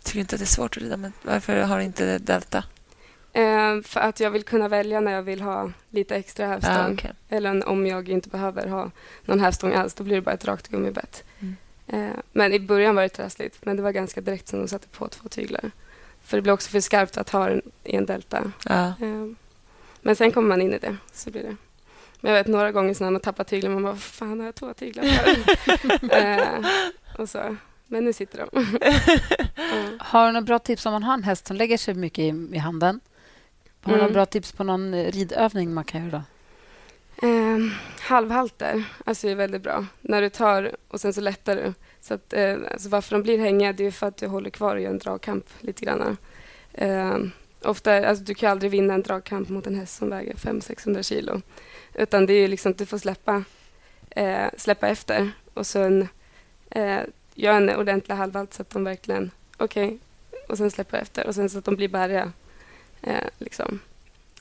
[0.03, 1.11] Tycker du inte att det är svårt att rida med?
[1.21, 2.63] Varför har du inte delta?
[3.33, 6.73] Eh, för att jag vill kunna välja när jag vill ha lite extra hävstång.
[6.73, 7.11] Ja, okej.
[7.29, 8.91] Eller om jag inte behöver ha
[9.25, 11.23] någon hävstång alls, då blir det bara ett rakt gummibett.
[11.39, 11.55] Mm.
[11.87, 14.87] Eh, men i början var det trassligt, men det var ganska direkt som de satte
[14.87, 15.71] på två tyglar.
[16.23, 18.51] För det blir också för skarpt att ha den i en delta.
[18.65, 18.87] Ja.
[18.87, 19.27] Eh,
[20.01, 21.55] men sen kommer man in i det, så blir det.
[22.23, 24.55] Men jag vet några gånger när man tappar tyglar, man bara, vad fan har jag
[24.55, 26.17] två tyglar för?
[26.17, 26.65] eh,
[27.17, 27.55] och så.
[27.87, 28.67] Men nu sitter de.
[29.55, 29.97] Ja.
[29.99, 32.47] Har du några bra tips om man har en häst som lägger sig mycket i,
[32.53, 32.99] i handen?
[33.81, 33.99] Har du Mm.
[34.01, 36.11] några bra tips på någon ridövning man kan göra
[37.21, 37.27] då?
[37.27, 37.57] Eh,
[38.01, 39.85] halvhalter alltså är väldigt bra.
[40.01, 41.73] När du tar och sen så lättar du.
[42.01, 44.75] Så att, eh, alltså varför de blir hängiga det är för att du håller kvar
[44.75, 46.17] och gör en dragkamp lite grann.
[46.73, 47.17] Eh,
[47.61, 51.41] ofta, alltså du kan aldrig vinna en dragkamp mot en häst som väger 500-600 kilo.
[51.93, 53.43] Utan det är liksom att du får släppa,
[54.09, 56.07] eh, släppa efter och sen
[56.69, 56.99] eh,
[57.35, 59.99] gör en ordentlig halvhalt så att de verkligen, okej,
[60.47, 62.31] och sen släpper efter och sen så att de blir bäriga.
[63.01, 63.79] Eh, liksom.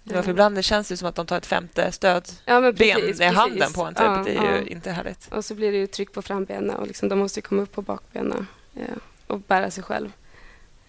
[0.05, 2.75] Ja, för ibland det känns det som att de tar ett femte stöd Ja, men
[2.75, 3.77] ben precis, i handen precis.
[3.77, 3.95] på en.
[3.95, 4.05] Typ.
[4.05, 4.67] Ja, det är ju ja.
[4.67, 5.29] inte härligt.
[5.33, 7.73] Och så blir det ju tryck på frambenen och liksom, de måste ju komma upp
[7.73, 10.12] på bakbenen eh, och bära sig själv.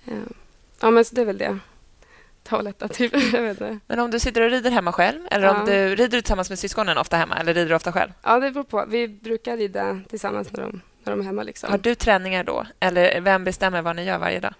[0.06, 0.14] Eh,
[0.80, 1.60] ja, men så det är väl det.
[2.44, 3.14] Ta och lätta, typ.
[3.34, 3.80] Jag vet inte.
[3.88, 5.66] Men om du sitter och rider hemma själv, eller om Ja.
[5.66, 8.12] du rider du tillsammans med syskonen ofta hemma, eller rider du ofta själv?
[8.24, 8.86] Ja, det beror på.
[8.88, 11.44] Vi brukar rida tillsammans när de, när de är hemma.
[11.44, 11.72] Liksom.
[11.72, 12.66] Har du träningar då?
[12.80, 14.54] Eller vem bestämmer vad ni gör varje dag?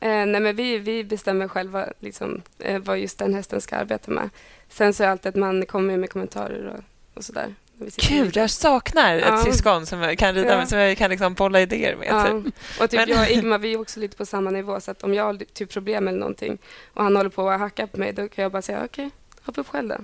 [0.00, 4.10] Eh, nej, men vi, vi bestämmer själva liksom, eh, vad just den hästen ska arbeta
[4.10, 4.30] med.
[4.68, 6.80] Sen så är det alltid att man kommer med kommentarer och,
[7.18, 7.54] och sådär.
[7.98, 8.40] Kul, rider.
[8.40, 9.44] jag saknar ett Ja.
[9.44, 10.66] syskon som kan rida, Ja.
[10.66, 12.08] som jag kan liksom bolla idéer med.
[12.10, 12.24] Ja.
[12.24, 12.54] Typ.
[12.80, 14.80] Och typ Men- jag och Ingmar, vi är också lite på samma nivå.
[14.80, 16.58] Så att om jag har typ problem eller någonting
[16.94, 19.10] och han håller på att hacka på mig, då kan jag bara säga okej,
[19.44, 19.96] hoppa upp själv då.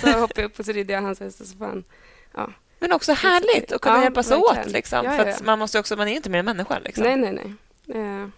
[0.00, 1.84] Så hoppar jag upp och så rider jag hans häst och så får han...
[2.34, 2.50] Ja.
[2.78, 4.66] Men också härligt att kunna Ja, hjälpas verkligen.
[4.66, 4.72] åt.
[4.72, 5.04] Liksom.
[5.04, 5.44] Ja, för ja, ja.
[5.44, 6.78] man, måste också, man är inte mer än människa.
[6.84, 7.04] Liksom.
[7.04, 7.32] Nej, nej,
[7.84, 8.02] nej.
[8.22, 8.28] Eh,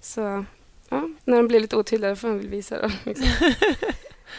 [0.00, 0.44] så
[0.88, 2.92] ja, när de blir lite otydliga får man väl visa dem.
[3.04, 3.26] Liksom.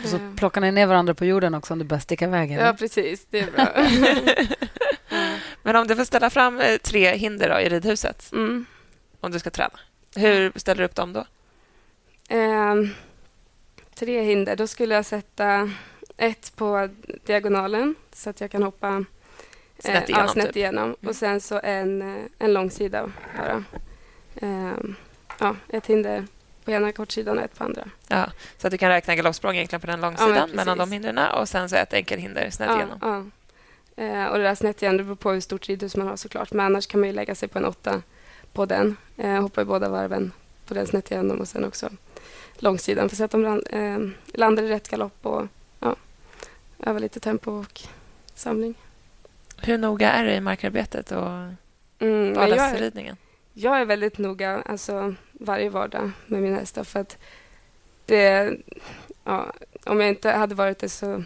[0.03, 2.51] Och så Eh, plockar ni ner varandra på jorden också om du börjar sticka iväg.
[2.51, 2.65] eller?
[2.65, 3.25] ja, precis.
[3.29, 3.67] Det är bra.
[5.63, 8.65] Men om du får ställa fram eh, tre hinder då, i ridhuset, Mm.
[9.19, 9.79] om du ska träna,
[10.15, 11.25] hur ställer du upp dem då?
[12.29, 12.89] Ehm,
[13.95, 14.55] tre hinder.
[14.55, 15.69] Då skulle jag sätta
[16.17, 16.89] ett på
[17.25, 19.01] diagonalen så att jag kan hoppa eh,
[19.79, 20.55] Snett ja, igenom, snett typ.
[20.55, 20.95] igenom.
[21.07, 23.63] Och sen så en, eh, en långsida bara.
[24.41, 24.95] Ehm,
[25.39, 26.27] ja, ett hinder
[26.65, 27.83] på ena kortsidan och ett på andra.
[28.07, 28.25] Ja,
[28.57, 31.17] så att du kan räkna galoppsprång egentligen på den Ja, långsidan men mellan de hindren
[31.17, 32.99] och sen så ett enkelhinder snett ja, igenom.
[33.01, 34.03] Ja.
[34.03, 36.51] Eh, och det där snett igen, det beror på hur stort ridhus man har såklart.
[36.53, 38.01] Men annars kan man ju lägga sig på en åtta
[38.53, 38.97] på den.
[39.17, 40.31] Eh, hoppa i båda varven
[40.67, 41.89] på den snett igenom och sen också
[42.57, 43.09] långsidan.
[43.09, 43.97] För så att de land, eh,
[44.33, 45.47] landar i rätt galopp och
[45.79, 45.95] ja,
[46.79, 47.81] öva lite tempo och
[48.35, 48.75] samling.
[49.57, 51.27] Hur noga är du i markarbetet och
[51.99, 53.17] Mm, men jag, är- vardagsridningen?
[53.53, 56.83] jag är väldigt noga alltså, varje vardag med mina hästar.
[56.83, 57.17] För att
[58.05, 58.57] det,
[59.23, 59.53] ja,
[59.85, 61.23] om jag inte hade varit det så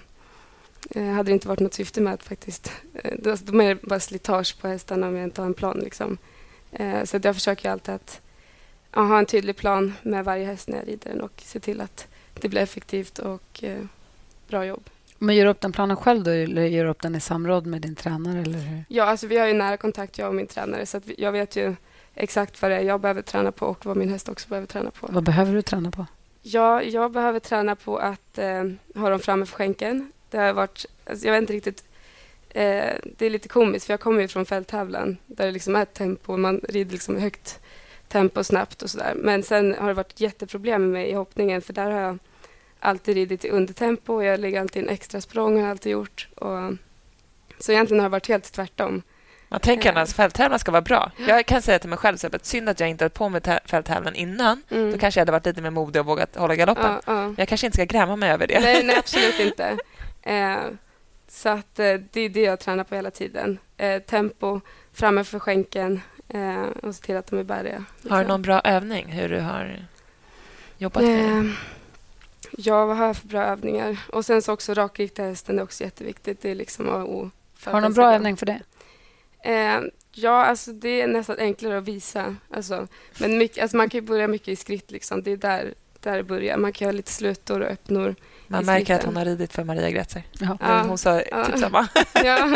[0.89, 2.71] eh, hade det inte varit något syfte med att faktiskt...
[2.93, 5.79] Eh, då, är det bara slitage på hästarna om jag inte har en plan.
[5.79, 6.17] Liksom.
[6.71, 8.21] Eh, så att jag försöker alltid att
[8.91, 11.81] ja, ha en tydlig plan med varje häst när jag rider den och se till
[11.81, 13.63] att det blir effektivt och
[14.47, 14.89] bra jobb.
[15.17, 17.65] Men gör du upp den planen själv då, eller gör du upp den i samråd
[17.65, 18.41] med din tränare?
[18.41, 18.59] Eller?
[18.59, 18.83] hur?
[18.87, 20.85] Ja, alltså vi har ju nära kontakt, jag och min tränare.
[20.85, 21.75] Så jag vet ju
[22.17, 24.91] exakt vad det är jag behöver träna på och vad min häst också behöver träna
[24.91, 25.07] på.
[25.11, 26.05] Vad behöver du träna på?
[26.41, 28.63] Ja, jag behöver träna på att eh,
[28.95, 30.11] ha dem framme för skänken.
[30.29, 31.83] Det har varit, alltså jag vet inte riktigt,
[32.49, 35.83] eh, det är lite komiskt för jag kommer ju från fälttävlan där det liksom är
[35.83, 37.59] ett tempo, man rider liksom högt
[38.07, 39.13] tempo snabbt och sådär.
[39.15, 42.19] Men sen har det varit jätteproblem med mig i hoppningen för där har jag
[42.79, 46.27] alltid ridit i undertempo och jag lägger alltid en extra språng har jag alltid gjort.
[46.35, 46.73] Och,
[47.59, 49.01] så egentligen har det varit helt tvärtom.
[49.49, 51.11] Man tänker att fälttävlan ska vara bra.
[51.27, 53.59] Jag kan säga till mig själv att synd att jag inte höll på med tä-
[53.65, 54.61] fälttävlan innan.
[54.69, 54.91] Mm.
[54.91, 56.85] Då kanske jag hade varit lite mer modig och vågat hålla galoppen.
[56.91, 57.13] Ja, ja.
[57.13, 58.59] Men jag kanske inte ska gräma mig över det.
[58.59, 59.77] Nej, nej, absolut inte.
[60.21, 60.57] Eh,
[61.27, 63.57] så att eh, det är det jag tränar på hela tiden.
[63.77, 64.61] Eh, tempo
[64.93, 67.83] framför skänken eh, och se till att de är bäriga.
[68.09, 69.79] Har du någon bra övning hur du har
[70.77, 71.37] jobbat med det?
[71.37, 71.45] Eh,
[72.57, 73.97] ja, vad har jag för bra övningar?
[74.13, 76.41] Och sen så också rakrikta hästen är också jätteviktigt.
[76.41, 78.59] Det är liksom och för Har du någon bra övning för det?
[79.47, 79.81] Eh,
[80.11, 82.35] ja, alltså det är nästan enklare att visa.
[82.49, 82.87] Alltså,
[83.19, 84.91] men mycket, alltså man kan ju börja mycket i skritt.
[84.91, 85.23] Liksom.
[85.23, 86.57] Det är där, där det börjar.
[86.57, 88.15] Man kan göra lite slutor och öppnor.
[88.47, 89.05] Man märker att skritten.
[89.05, 90.23] hon har ridit för Maria Grätzer.
[90.39, 90.57] Ja.
[90.61, 90.81] Ja.
[90.81, 91.45] Hon sa Ja.
[91.45, 91.87] typ samma.
[92.13, 92.55] ja.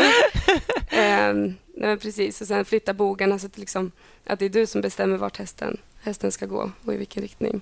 [0.88, 2.40] Ehm, nej, men precis.
[2.40, 3.92] Och sen flytta bogarna så att, liksom,
[4.26, 7.60] att det är du som bestämmer vart hästen, hästen ska gå och i vilken riktning.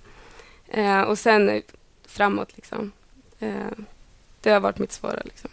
[0.68, 1.62] Eh, och sen eh,
[2.06, 2.56] framåt.
[2.56, 2.92] Liksom.
[3.38, 3.50] Eh,
[4.40, 5.20] det har varit mitt svåra.
[5.24, 5.50] Liksom.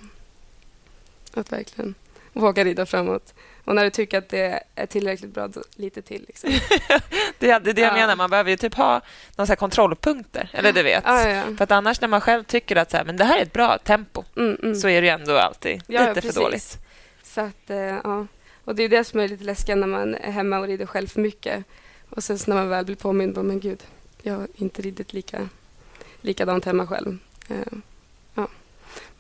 [1.34, 1.96] Att verkligen
[2.34, 3.34] våga rida framåt.
[3.68, 6.26] Och när du tycker att det är tillräckligt bra, då lite till.
[6.28, 6.50] Liksom.
[7.40, 7.94] Det är det, jag Ja.
[7.94, 8.16] menar.
[8.16, 9.02] Man behöver ju typ ha
[9.36, 10.50] några kontrollpunkter.
[10.54, 11.04] Eller du vet.
[11.08, 11.44] Ja, ja.
[11.58, 13.54] För att annars när man själv tycker att så här, men det här är ett
[13.54, 14.76] bra tempo Mm, mm.
[14.76, 16.78] så är det ju ändå alltid lite för dåligt.
[17.24, 18.28] Så att, eh, ja.
[18.64, 21.08] Och det är det som är lite läskigt när man är hemma och rider själv
[21.08, 21.64] för mycket.
[22.10, 23.84] Och sen när man väl blir påmind, bara, men gud,
[24.22, 25.50] jag har inte ridit lika,
[26.22, 27.18] likadant hemma själv.
[27.50, 27.78] Eh,
[28.34, 28.48] ja.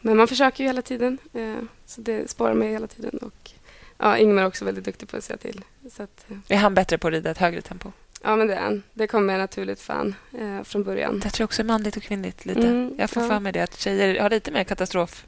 [0.02, 1.56] Men man försöker ju hela tiden, eh,
[1.86, 3.18] så det spårar mig hela tiden.
[3.18, 3.52] Och
[3.98, 5.64] ja, Ingmar är också väldigt duktig på att säga till.
[5.92, 7.92] Så att, eh, Är han bättre på att rida ett högre tempo?
[8.24, 8.84] ja, men det är han.
[8.94, 11.22] Det kommer naturligt för han eh, från början.
[11.24, 12.68] Jag tror också manligt och kvinnligt lite.
[12.68, 13.30] Mm, jag får ja.
[13.30, 15.28] för mig det att tjejer har lite mer katastroftankar.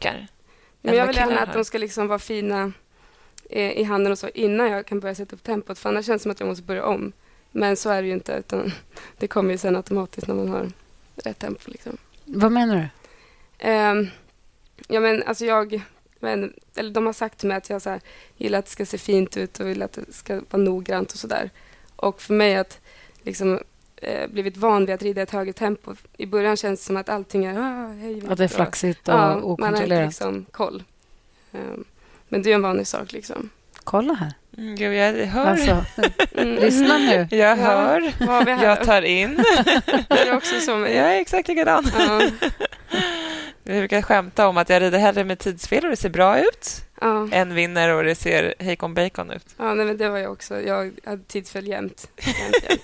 [0.00, 0.26] Ja.
[0.80, 2.72] Men jag vill gärna att de ska liksom vara fina
[3.50, 5.78] eh, i handen och så innan jag kan börja sätta upp tempot.
[5.78, 7.12] För annars känns det som att jag måste börja om.
[7.50, 8.32] Men så är det ju inte.
[8.32, 8.72] Utan
[9.18, 10.70] det kommer ju sen automatiskt när man har
[11.16, 11.70] rätt tempo.
[11.70, 11.96] Liksom.
[12.24, 12.88] Vad menar du?
[13.58, 14.08] Ehm,
[14.88, 15.82] ja, men alltså jag...
[16.20, 18.00] Men, eller de har sagt till mig att jag så här,
[18.36, 21.18] gillar att det ska se fint ut och vill att det ska vara noggrant och
[21.18, 21.50] sådär.
[21.96, 22.78] Och för mig att
[23.22, 23.60] liksom
[23.96, 25.94] eh, blivit van vid att rida ett högre tempo.
[26.16, 29.14] I början känns det som att allting är ah, hej, Att det är flaxigt och
[29.14, 30.06] Ja, man har inte okontrollerat?
[30.08, 30.82] liksom koll.
[31.52, 31.84] Ehm,
[32.28, 33.12] men det är en vanlig sak.
[33.12, 33.50] Liksom.
[33.84, 34.32] Kolla här.
[34.58, 35.46] Mm, gud, jag hör.
[35.46, 35.84] Alltså,
[36.34, 36.54] Mm.
[36.54, 37.28] lyssna nu.
[37.36, 38.12] Jag Ja, hör.
[38.20, 38.64] vad har vi här?
[38.64, 39.30] Jag tar in.
[40.08, 41.84] Är det också så med Jag är exakt likadan.
[41.98, 42.20] Ja.
[43.70, 46.84] Vi brukar skämta om att jag rider hellre med tidsfel och det ser bra ut
[47.00, 49.46] Ja, än vinner och det ser hejkon bacon ut.
[49.56, 50.60] ja nej, men det var jag också.
[50.60, 52.10] Jag hade tidsfel jämt.
[52.16, 52.82] jämt,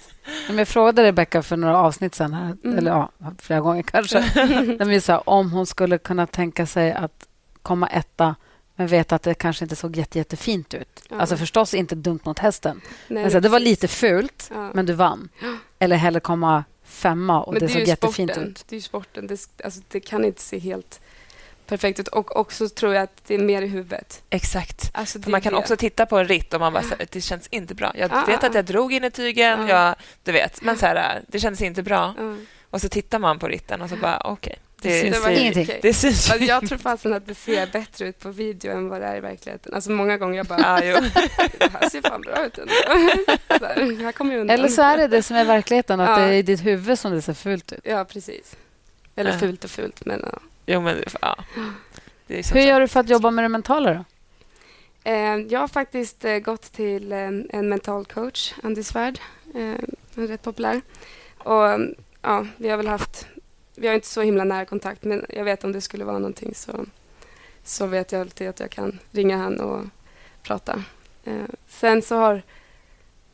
[0.58, 2.78] jag frågade Rebecka för några avsnitt sen, här, Mm.
[2.78, 4.20] eller ja, flera gånger kanske,
[4.78, 7.28] när vi sa om hon skulle kunna tänka sig att
[7.62, 8.34] komma etta
[8.78, 11.02] men veta att det kanske inte såg jätte, jättefint ut.
[11.08, 11.16] Ja.
[11.20, 12.80] Alltså förstås inte dumt mot hästen.
[13.08, 14.70] Nej, Men så, det var lite fult, Ja.
[14.74, 15.28] men du vann.
[15.78, 16.64] Eller hellre komma
[16.96, 18.50] femma och Men det, är såg jättefint sporten.
[18.50, 18.64] ut.
[18.68, 19.26] Det är ju sporten.
[19.26, 21.00] Det, alltså, det kan inte se helt
[21.66, 22.08] perfekt ut.
[22.08, 24.22] Och också tror jag att det är mer i huvudet.
[24.30, 24.90] Exakt.
[24.94, 25.58] Alltså, För det man kan det.
[25.58, 27.92] också titta på en ritt och man bara, här, det känns inte bra.
[27.94, 29.86] Jag Ja, vet att jag drog in i tygen, Ja.
[29.86, 32.14] jag, du vet, men så här, det känns inte bra.
[32.70, 34.56] Och så tittar man på ritten och så bara, okej.
[34.82, 35.62] Det Det, syns Det var ingenting.
[35.64, 35.78] okej.
[35.82, 39.00] det syns Alltså, jag tror fasen att det ser bättre ut på video än vad
[39.00, 39.74] det är i verkligheten.
[39.74, 40.96] Alltså många gånger jag bara, Ja, jo.
[41.58, 42.72] det här ser fan bra ut ändå.
[43.58, 44.58] Så här, här kommer jag undan.
[44.58, 46.16] Eller så är det det som är verkligheten, att Ja.
[46.26, 47.80] det är i ditt huvud som det ser fult ut.
[47.84, 48.56] Ja, precis.
[49.16, 49.38] Eller Ja.
[49.38, 50.38] fult och fult, men ja.
[50.66, 51.36] jo, men ja.
[52.26, 54.04] Det är som Hur gör du för att jobba med det mentala då?
[55.10, 57.18] Eh, jag har faktiskt eh, gått till eh,
[57.50, 59.18] en mental coach, Andy Svärd.
[60.14, 60.80] Han är rätt populär.
[61.38, 61.80] Och,
[62.22, 63.26] ja, vi har väl haft...
[63.76, 66.54] Vi har inte så himla nära kontakt, men jag vet om det skulle vara någonting
[66.54, 66.86] så,
[67.64, 69.84] så vet jag alltid att jag kan ringa han och
[70.42, 70.84] prata.
[71.24, 71.34] Eh,
[71.68, 72.42] sen så har...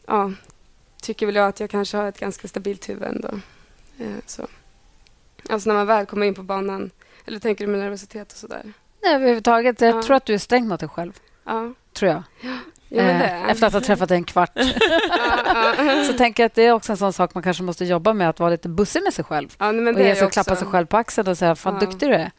[0.06, 0.32] Ja,
[1.02, 3.28] tycker väl jag att jag kanske har ett ganska stabilt huvud ändå.
[3.98, 4.46] Eh, så.
[5.48, 6.90] Alltså när man väl kommer in på banan,
[7.26, 8.72] eller tänker du med nervositet och sådär?
[9.02, 9.80] Nej, överhuvudtaget.
[9.80, 10.02] Jag Ja.
[10.02, 11.12] tror att du är sträng mot dig själv.
[11.44, 12.22] Ja, Tror jag.
[12.40, 12.52] ja
[13.02, 14.50] Eh, Efter att ha träffat dig en kvart.
[16.06, 18.28] Så tänker jag att det är också en sån sak man kanske måste jobba med,
[18.28, 19.54] att vara lite bussig med sig själv.
[19.58, 21.80] Ja, nej, och ge sig klappa sig själv på axeln och säga fan Ja.
[21.86, 22.30] duktig du är.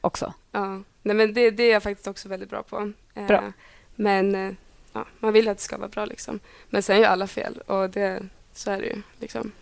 [0.00, 0.32] Också.
[0.52, 0.80] Ja.
[1.02, 2.92] Nej, men det, det är jag faktiskt också väldigt bra på.
[3.14, 3.52] Eh, Bra.
[3.94, 4.52] Men eh,
[4.92, 6.04] ja, man vill att det ska vara bra.
[6.04, 6.40] Liksom.
[6.70, 9.02] Men sen gör alla fel och det, så är det ju.
[9.20, 9.52] Liksom.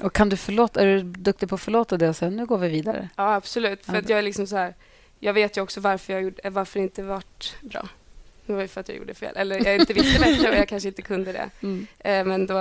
[0.00, 2.58] Och kan du förlåta, är du duktig på att förlåta det och säga nu går
[2.58, 3.08] vi vidare?
[3.16, 3.84] Ja, absolut.
[3.84, 4.74] För jag är liksom så här...
[5.20, 7.88] Jag vet ju också varför, jag gjorde, varför det inte vart bra.
[8.48, 9.36] Det var ju för att jag gjorde fel.
[9.36, 11.50] Eller jag inte visste bättre och jag kanske inte kunde det.
[11.62, 11.86] Mm.
[11.98, 12.54] Eh, men då,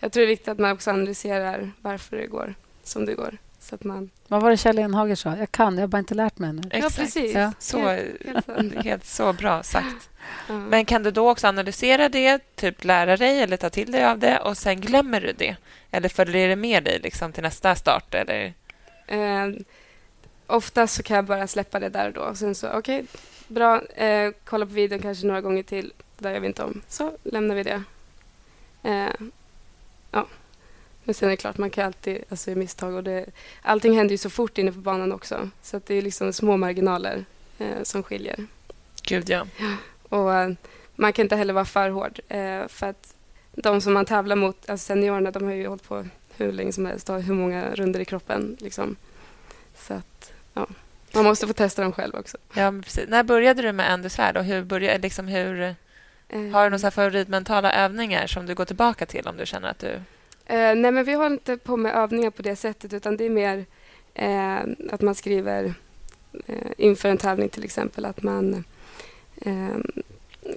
[0.00, 3.38] jag tror det är viktigt att man också analyserar varför det går som det går.
[3.60, 4.10] Så att man...
[4.28, 5.36] Vad var det Kjell Enhager sa?
[5.36, 6.62] Jag kan, jag har bara inte lärt mig ännu.
[6.70, 6.98] Exakt.
[6.98, 7.34] Ja, precis.
[7.34, 7.52] Ja.
[7.58, 10.10] Så, Helt- helt så bra sagt.
[10.48, 10.54] Ja.
[10.58, 14.18] Men kan du då också analysera det, typ lära dig eller ta till dig av
[14.18, 15.56] det och sen glömmer du det?
[15.90, 18.14] Eller följer det med dig liksom, till nästa start?
[18.14, 18.52] Eller?
[19.06, 19.48] Eh,
[20.46, 22.34] oftast så kan jag bara släppa det där och då.
[22.34, 23.04] Sen så, okej,
[23.48, 23.82] bra.
[23.86, 25.92] Eh, kolla på videon kanske några gånger till.
[26.16, 26.82] Det där gör vi inte om.
[26.88, 27.82] Så lämnar vi det.
[28.82, 29.26] Eh,
[30.10, 30.26] ja.
[31.04, 32.94] Men sen är det klart, man kan alltid alltså, göra misstag.
[32.94, 33.26] Och det,
[33.62, 35.50] allting händer ju så fort inne på banan också.
[35.62, 37.24] Så att det är liksom små marginaler
[37.58, 38.46] eh, som skiljer.
[39.02, 39.46] Gud, ja.
[40.08, 40.52] Och eh,
[40.94, 42.20] man kan inte heller vara för hård.
[42.28, 43.14] Eh, för att
[43.52, 46.86] de som man tävlar mot, alltså seniorerna, de har ju hållit på hur länge som
[46.86, 48.56] helst och har hur många runder i kroppen.
[48.60, 48.96] Liksom.
[49.76, 50.66] Så att, ja.
[51.14, 52.36] Man måste få testa dem själv också.
[52.54, 53.08] Ja, precis.
[53.08, 55.74] När började du med Andys värld och hur började, liksom hur,
[56.52, 60.00] har du några favoritmentala övningar som du går tillbaka till om du känner att du...
[60.46, 63.30] Eh, nej, men vi har inte på med övningar på det sättet utan det är
[63.30, 63.64] mer
[64.14, 64.58] eh,
[64.92, 65.74] att man skriver
[66.46, 68.64] eh, inför en tävling till exempel att man
[69.36, 69.76] eh,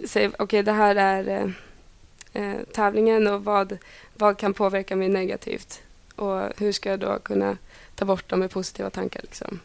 [0.06, 3.78] säger okej, okay, det här är eh, eh, tävlingen och vad,
[4.14, 5.82] vad kan påverka mig negativt
[6.16, 7.58] och hur ska jag då kunna
[7.95, 9.22] ta bort dem med positiva tankar.
[9.22, 9.60] Liksom.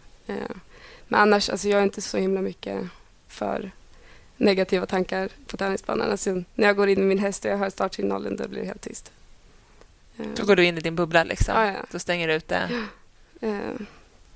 [1.08, 2.82] Men annars, alltså jag är inte så himla mycket
[3.28, 3.70] för
[4.36, 6.10] negativa tankar på tävlingsbanan.
[6.10, 8.66] Alltså, när jag går in med min häst och jag hör startsignalen, då blir det
[8.66, 9.12] helt tyst.
[10.36, 11.54] Då går du in i din bubbla, liksom.
[11.54, 11.84] Ja, ja.
[11.90, 12.86] Då stänger du ut det.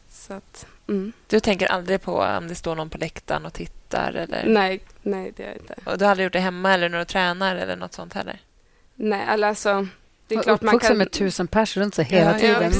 [0.08, 1.12] Så att, mm.
[1.26, 4.12] Du tänker aldrig på om det står någon på läktaren och tittar?
[4.12, 4.44] Eller?
[4.46, 5.74] Nej, nej, det gör jag inte.
[5.84, 8.40] Och du har aldrig gjort det hemma eller när du tränar eller något sånt heller?
[8.94, 9.86] Nej, alltså...
[10.30, 10.98] Det är klart man kan...
[10.98, 12.72] med tusen pers runt sig hela ja, tiden.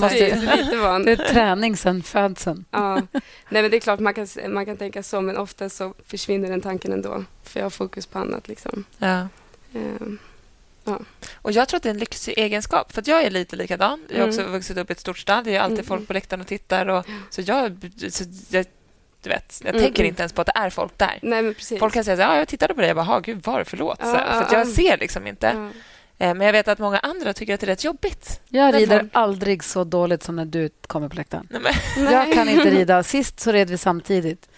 [0.73, 1.05] Ja, van.
[1.05, 2.65] Det är träning sen födseln.
[2.71, 2.95] Ja.
[2.95, 6.51] Nej, men det är klart man kan, man kan tänka så, men ofta så försvinner
[6.51, 7.25] den tanken ändå.
[7.43, 8.49] För jag har fokus på annat.
[8.49, 8.85] Liksom.
[8.99, 9.29] Ja.
[9.75, 10.19] Um,
[10.85, 10.99] ja.
[11.35, 12.93] Och Jag tror att det är en lyxig egenskap.
[12.93, 14.07] För Jag är lite likadan.
[14.09, 14.53] Jag har också mm.
[14.53, 15.45] vuxit upp i ett stort stall.
[15.45, 15.87] Det är alltid mm.
[15.87, 16.87] folk på läktaren och tittar.
[16.87, 18.67] Och, så jag, så jag
[19.23, 19.83] du vet, jag mm.
[19.83, 21.19] tänker inte ens på att det är folk där.
[21.23, 22.89] Nej, folk kan säga att ja, jag tittade på dig.
[22.89, 23.99] Jag bara, gud, var förlåt.
[24.03, 25.71] Ja, så, för jag ser liksom inte.
[26.21, 28.41] Eh, men jag vet att många andra tycker att det är rätt jobbigt.
[28.49, 29.11] Jag rider folk...
[29.13, 31.49] aldrig så dåligt som när du kommer på läktaren.
[31.51, 31.75] Nej,
[32.13, 33.03] Jag kan inte rida.
[33.03, 34.49] Sist så red vi samtidigt.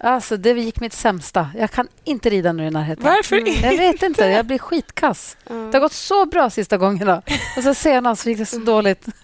[0.00, 1.50] Alltså, det gick mitt sämsta.
[1.56, 3.04] Jag kan inte rida nu i närheten.
[3.04, 3.66] Varför inte?
[3.66, 4.24] Jag vet inte.
[4.24, 5.36] Jag blir skitkass.
[5.50, 5.70] Mm.
[5.70, 7.22] Det har gått så bra sista gångerna.
[7.56, 9.06] Och så senast gick det så dåligt.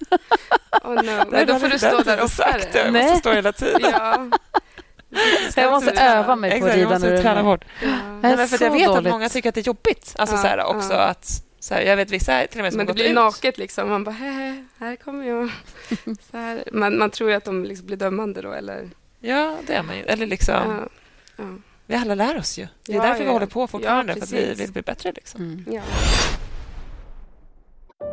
[0.85, 1.31] Oh no.
[1.31, 2.63] Men då får du stå där oftare.
[2.75, 3.81] Jag måste stå hela tiden.
[3.83, 4.31] Ja.
[5.57, 7.23] Jag måste öva mig på att rida nu.
[7.23, 7.65] Träna hårt.
[7.83, 7.89] Ja.
[8.23, 9.07] Jag, Nej, för jag vet dåligt.
[9.07, 10.15] att många tycker att det är jobbigt.
[10.19, 10.99] Alltså, ja, så här, också ja.
[10.99, 13.15] att så här, jag vet vissa till och med som Men det blir ut.
[13.15, 13.89] naket liksom.
[13.89, 15.51] Man bara, här, här kommer jag.
[16.31, 16.69] Så här.
[16.73, 18.91] Man, man tror att de liksom blir dömande då, eller?
[19.21, 20.03] Ja, det är man ju.
[20.03, 20.55] Eller liksom...
[20.55, 20.89] Ja.
[21.37, 21.45] Ja.
[21.87, 22.67] Vi alla lär oss ju.
[22.87, 25.13] Det är ja, därför vi håller på fortfarande, för att vi vill bli bättre.
[25.13, 25.41] Liksom.
[25.41, 25.83] Mm.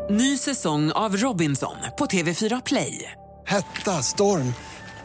[0.09, 3.11] Ny säsong av Robinson på TV4 Play.
[3.45, 4.53] Hetta, storm,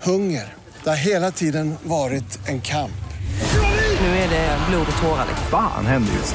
[0.03, 0.55] hunger.
[0.85, 2.91] Det har hela tiden varit en kamp.
[4.01, 5.27] Nu är det blod och tårar.
[5.51, 6.35] Fan händer just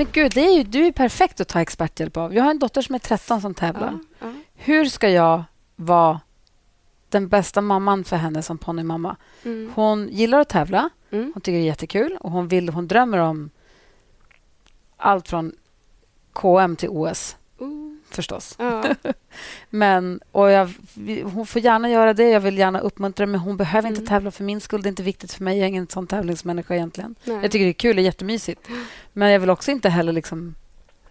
[0.00, 2.34] Men gud, det är ju, du är perfekt att ta experthjälp av.
[2.34, 3.98] Jag har en dotter som är 13 som tävlar.
[4.18, 4.32] Ja, ja.
[4.54, 5.44] Hur ska jag
[5.76, 6.20] vara
[7.08, 9.16] den bästa mamman för henne som ponnymamma?
[9.42, 9.72] Mm.
[9.74, 10.90] Hon gillar att tävla.
[11.10, 11.30] Mm.
[11.34, 13.50] Hon tycker det är jättekul och hon, vill, hon drömmer om
[14.96, 15.52] allt från
[16.32, 17.36] KM till OS
[18.14, 18.54] förstås.
[18.58, 18.84] Ja.
[19.70, 20.70] men, och jag,
[21.24, 22.30] hon får gärna göra det.
[22.30, 24.00] Jag vill gärna uppmuntra men hon behöver mm.
[24.00, 24.82] inte tävla för min skull.
[24.82, 25.58] Det är inte viktigt för mig.
[25.58, 27.14] Jag är ingen sån tävlingsmänniska egentligen.
[27.24, 27.38] Nej.
[27.42, 28.68] Jag tycker det är kul och jättemysigt.
[29.12, 30.54] Men jag vill också inte heller liksom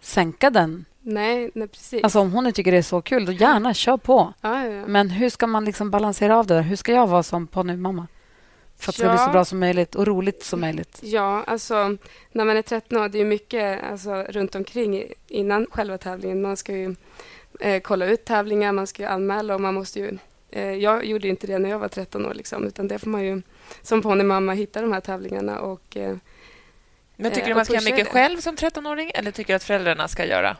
[0.01, 0.85] sänka den.
[1.01, 2.03] Nej, nej, precis.
[2.03, 4.33] Alltså om hon nu tycker det är så kul, då gärna kör på.
[4.41, 6.61] Ja, ja, men hur ska man liksom balansera av det där?
[6.61, 8.07] Hur ska jag vara som ponnymamma?
[8.79, 10.99] För att det ska bli så bra som möjligt och roligt som möjligt.
[11.01, 11.97] Ja, alltså
[12.31, 16.41] när man är 13 år, det är mycket alltså, runt omkring innan själva tävlingen.
[16.41, 16.95] Man ska ju
[17.59, 20.17] eh, kolla ut tävlingar, man ska anmäla och man måste ju...
[20.51, 23.25] Eh, jag gjorde inte det när jag var 13 år, liksom, utan det får man
[23.25, 23.41] ju
[23.81, 26.15] som ponnymamma hitta de här tävlingarna och eh,
[27.15, 28.11] men tycker du man ska göra mycket det.
[28.11, 30.57] själv som 13-åring eller tycker du att föräldrarna ska göra?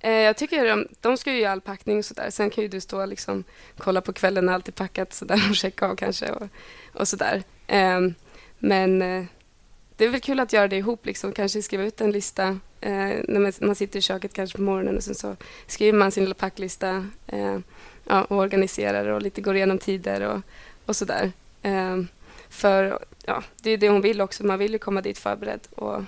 [0.00, 2.30] Jag tycker de, de ska ju göra all packning och sådär.
[2.30, 3.44] Sen kan ju du stå och liksom,
[3.78, 6.48] kolla på kvällen när allt är packat så där, och checka av kanske och,
[6.92, 7.42] och sådär.
[7.66, 8.14] Ehm,
[8.58, 9.24] men eh,
[9.96, 11.32] det är väl kul att göra det ihop, liksom.
[11.32, 12.48] kanske skriva ut en lista
[12.80, 15.36] eh, när man, sitter i köket kanske på morgonen och sen så
[15.66, 17.58] skriver man sin lilla packlista eh,
[18.04, 20.40] ja, och organiserar och lite går igenom tider och,
[20.86, 21.32] och sådär.
[21.62, 22.08] Ehm,
[22.48, 24.46] för ja, det är det hon vill också.
[24.46, 26.02] Man vill ju komma dit förberedd och,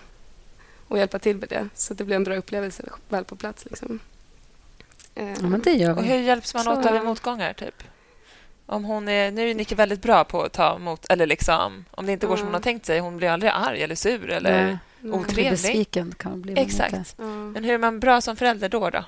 [0.88, 3.64] och hjälpa till med det så att det blir en bra upplevelse väl på plats.
[3.64, 3.98] Liksom.
[5.14, 6.00] Ja, men det gör vi.
[6.00, 7.52] Och hur hjälps man åt av motgångar?
[7.52, 7.82] Typ?
[8.70, 11.06] Om hon är, nu är Nicke väldigt bra på att ta emot...
[11.08, 12.38] Eller liksom, om det inte går mm.
[12.38, 13.00] som hon har tänkt sig.
[13.00, 15.12] Hon blir aldrig arg eller sur eller Nej.
[15.12, 15.50] otrevlig.
[15.50, 17.18] Besviken kan bli Exakt.
[17.18, 17.52] Mm.
[17.52, 18.90] Men hur är man bra som förälder då?
[18.90, 19.04] då?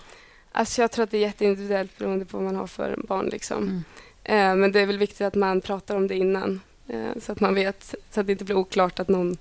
[0.53, 3.27] Alltså jag tror att det är jätteindividuellt beroende på vad man har för barn.
[3.27, 3.85] Liksom.
[4.25, 7.41] Eh, men det är väl viktigt att man pratar om det innan eh, så att
[7.41, 9.37] man vet, så att det inte blir oklart att någon,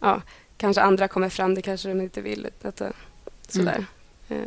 [0.00, 0.22] ja,
[0.56, 2.48] kanske andra kommer fram, det kanske de inte vill.
[2.62, 2.88] Att, eh,
[3.48, 3.86] sådär.
[4.28, 4.38] Eh,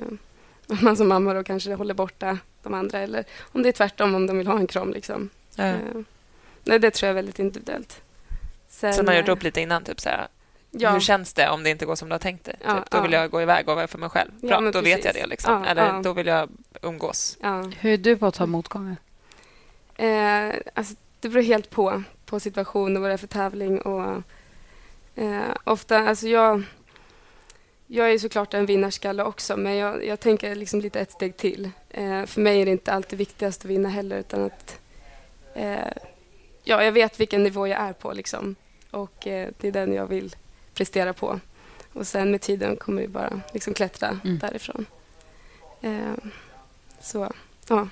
[0.68, 4.16] att man som mamma då kanske håller borta de andra eller om det är tvärtom,
[4.16, 4.94] om de vill ha en kram.
[4.94, 5.30] Liksom.
[5.56, 5.64] Ja.
[5.64, 5.76] Eh,
[6.64, 8.02] nej, det tror jag är väldigt individuellt.
[8.70, 10.28] Sen, Så man har gjort eh, upp lite innan, typ så här,
[10.72, 10.92] Ja.
[10.92, 12.56] hur känns det om det inte går som du har tänkt dig?
[12.66, 13.02] Ja, typ, då ja.
[13.02, 14.32] vill jag gå iväg och vara för mig själv.
[14.42, 15.22] Bra, då vet jag precis.
[15.22, 15.28] det.
[15.28, 15.64] Liksom.
[15.64, 16.02] Ja, Eller ja.
[16.04, 16.50] då vill jag
[16.82, 17.38] umgås.
[17.42, 17.72] Ja.
[17.80, 18.96] Hur är du på att ta motgångar?
[19.96, 23.82] Eh, alltså, det beror helt på, på situation och vad det är för tävling.
[23.82, 24.24] Och,
[25.16, 26.64] eh, ofta, alltså jag,
[27.92, 31.70] jag är såklart en vinnarskalle också, men jag, jag tänker liksom lite ett steg till.
[31.90, 34.80] Eh, för mig är det inte alltid viktigast att vinna heller, utan att
[35.56, 35.78] eh,
[36.64, 38.14] ja, jag vet vilken nivå jag är på.
[38.14, 38.56] Liksom.
[38.92, 40.36] Och eh, det är den jag vill
[40.74, 41.40] prestera på.
[41.94, 44.40] Och sen med tiden kommer vi bara liksom klättra Mm.
[44.40, 44.86] därifrån.
[45.82, 46.14] Eh,
[47.02, 47.32] så,
[47.68, 47.88] ja.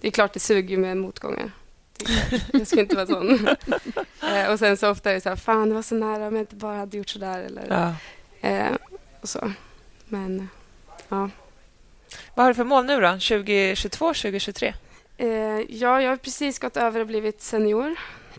[0.00, 1.50] Det är klart det suger med motgångar.
[1.98, 2.40] Det.
[2.52, 3.48] Jag ska inte vara sån.
[4.34, 6.34] eh, och sen så ofta är det så här, fan det var så nära om
[6.36, 7.42] jag inte bara hade gjort så där.
[7.42, 7.94] Eller, Ja.
[9.20, 9.52] Och så.
[10.08, 10.48] Men,
[11.08, 11.30] ja.
[12.34, 13.08] Vad har du för mål nu då?
[13.10, 14.74] 2022, 2023?
[15.16, 15.28] Eh,
[15.68, 17.94] ja, jag har precis gått över och blivit senior.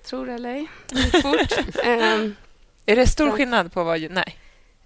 [0.06, 0.68] Tror det eller ej.
[1.22, 1.58] Fort.
[1.84, 2.30] eh,
[2.86, 4.12] Är det stor så- skillnad på vad...
[4.12, 4.38] Nej.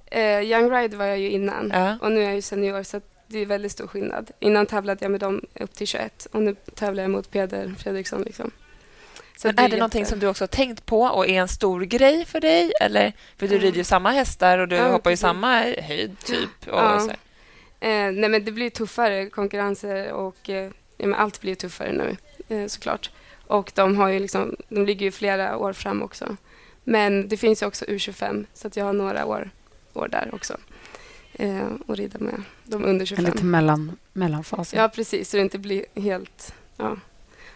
[0.06, 1.98] Eh, Young Ride var jag ju innan Ja.
[2.02, 4.32] och nu är jag ju senior så det är väldigt stor skillnad.
[4.40, 8.22] Innan tävlade jag med dem upp till 21 och nu tävlar jag mot Peder Fredriksson.
[8.22, 8.52] Liksom.
[9.38, 11.48] Så Men det är det någonting som du också har tänkt på och är en
[11.48, 12.72] stor grej för dig?
[12.82, 16.68] Eller, för du rider ju samma hästar och du Ja, hoppar ju samma höjd, typ.
[16.68, 17.10] Och Ja.
[17.80, 20.72] Eh, nej men det blir tuffare konkurrenser och eh,
[21.16, 22.18] allt blir tuffare nu
[22.56, 23.12] eh, såklart.
[23.48, 26.38] Och de, har ju liksom, de ligger ju flera år fram också.
[26.84, 29.50] Men det finns ju också U25 så att jag har några år,
[29.94, 30.58] år där också.
[31.34, 33.26] Eh, och rida med de under En 25.
[33.26, 34.74] liten mellan, mellanfas.
[34.74, 36.98] Ja precis, så det inte blir helt ja,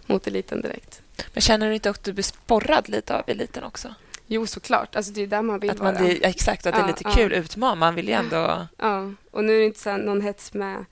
[0.05, 1.01] mot eliten direkt.
[1.34, 3.93] Men känner du inte att du blir sporrad lite av eliten också?
[4.28, 6.03] Jo såklart, alltså det är där man vill Att man, vara.
[6.03, 7.11] det, exakt, att det är Ja, lite ja.
[7.11, 7.78] kul utman.
[7.78, 8.67] Man vill ju ändå...
[8.78, 10.86] Ja, och nu är det inte så någon hets med,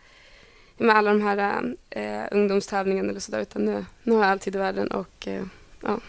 [0.77, 4.59] med alla de här eh, ungdomstävlingarna eller sådär utan nu, nu har jag alltid i
[4.59, 5.43] världen och eh,
[5.81, 5.99] ja,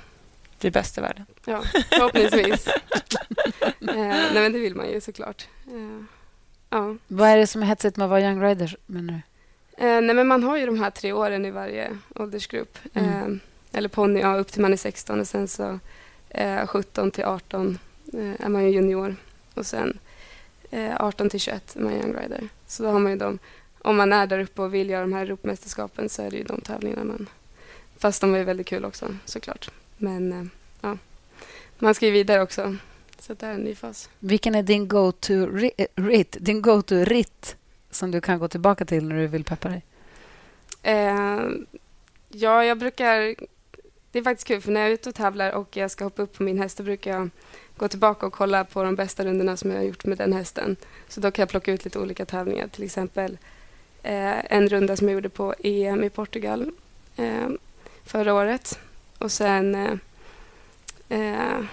[0.60, 1.26] bli bäst i världen.
[1.44, 2.66] ja, förhoppningsvis.
[2.68, 5.46] eh, nej men det vill man ju såklart.
[5.66, 6.04] Eh,
[6.70, 6.96] ja.
[7.06, 9.20] Vad är det som är hetsigt med att vara Young Riders, menar du?
[9.86, 12.78] Eh, nej men man har ju de här tre åren i varje åldersgrupp.
[12.94, 13.40] Mm.
[13.72, 15.78] Eller ponny, ja, upp till man är 16 och sen så
[16.28, 17.78] eh, 17 till 18
[18.12, 19.16] eh, är man ju junior
[19.54, 19.98] och sen
[20.70, 22.48] eh, 18 till 21 är man young rider.
[22.66, 23.38] Så då har man ju de,
[23.82, 26.44] om man är där uppe och vill göra de här Europamästerskapen så är det ju
[26.44, 27.28] de tävlingarna man...
[27.98, 29.70] Fast de är väldigt kul också såklart.
[29.96, 30.44] Men eh,
[30.80, 30.98] ja,
[31.78, 32.76] man ska ju vidare också.
[33.18, 34.08] Så det är en ny fas.
[34.18, 37.56] Vilken är din go-to ri- eh, rit, din ritt
[37.90, 39.82] som du kan gå tillbaka till när du vill peppa dig?
[40.82, 41.40] Eh,
[42.28, 43.36] ja, jag brukar...
[44.12, 46.22] Det är faktiskt kul, för när jag är ute och tävlar och jag ska hoppa
[46.22, 47.30] upp på min häst, då brukar jag
[47.76, 50.76] gå tillbaka och kolla på de bästa rundorna som jag har gjort med den hästen.
[51.08, 52.68] Så då kan jag plocka ut lite olika tävlingar.
[52.68, 53.38] Till exempel
[54.02, 56.70] eh, en runda som jag gjorde på EM i Portugal
[57.16, 57.48] eh,
[58.04, 58.78] förra året.
[59.18, 59.74] Och sen...
[59.74, 59.98] Eh,
[61.08, 61.64] eh,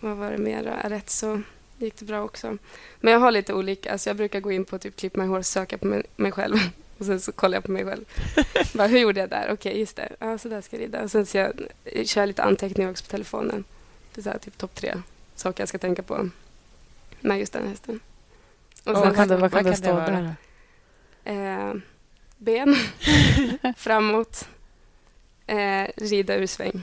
[0.00, 0.90] vad var det mer?
[0.90, 1.00] då?
[1.06, 1.42] så
[1.78, 2.58] gick det bra också.
[3.00, 3.92] Men jag har lite olika.
[3.92, 6.32] Alltså jag brukar gå in på typ Klipp mig hår och söka på mig, mig
[6.32, 6.56] själv.
[6.98, 8.04] Och sen så kollar jag på mig själv.
[8.74, 9.50] Bara, hur gjorde jag där?
[9.52, 10.08] Okej, just det.
[10.18, 11.02] Ja, så där ska jag rida.
[11.02, 11.52] Och sen så jag,
[12.04, 13.64] kör jag lite anteckningar också på telefonen.
[14.14, 14.94] Det är så här, typ topp tre
[15.34, 16.30] saker jag ska tänka på
[17.20, 18.00] med just den hästen.
[18.84, 20.34] Och vad kan det, vad kan det stå där?
[21.24, 21.74] Eh,
[22.38, 22.76] ben,
[23.76, 24.48] framåt,
[25.46, 26.82] eh, rida ur sväng.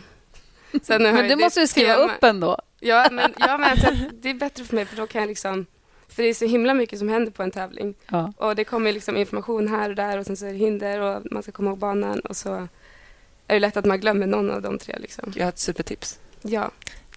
[0.83, 2.57] Sen Men jag det måste du skriva tema- upp ändå.
[2.79, 5.65] Ja, men, ja, men alltså, det är bättre för mig för då kan jag liksom...
[6.07, 7.95] För det är så himla mycket som händer på en tävling.
[8.07, 8.33] Ja.
[8.37, 11.21] Och det kommer liksom information här och där och sen så är det hinder och
[11.31, 12.53] man ska komma ihåg banan och så
[13.47, 14.95] är det lätt att man glömmer någon av de tre.
[14.99, 15.33] Liksom.
[15.35, 16.19] Jag har ett supertips.
[16.41, 16.71] Ja.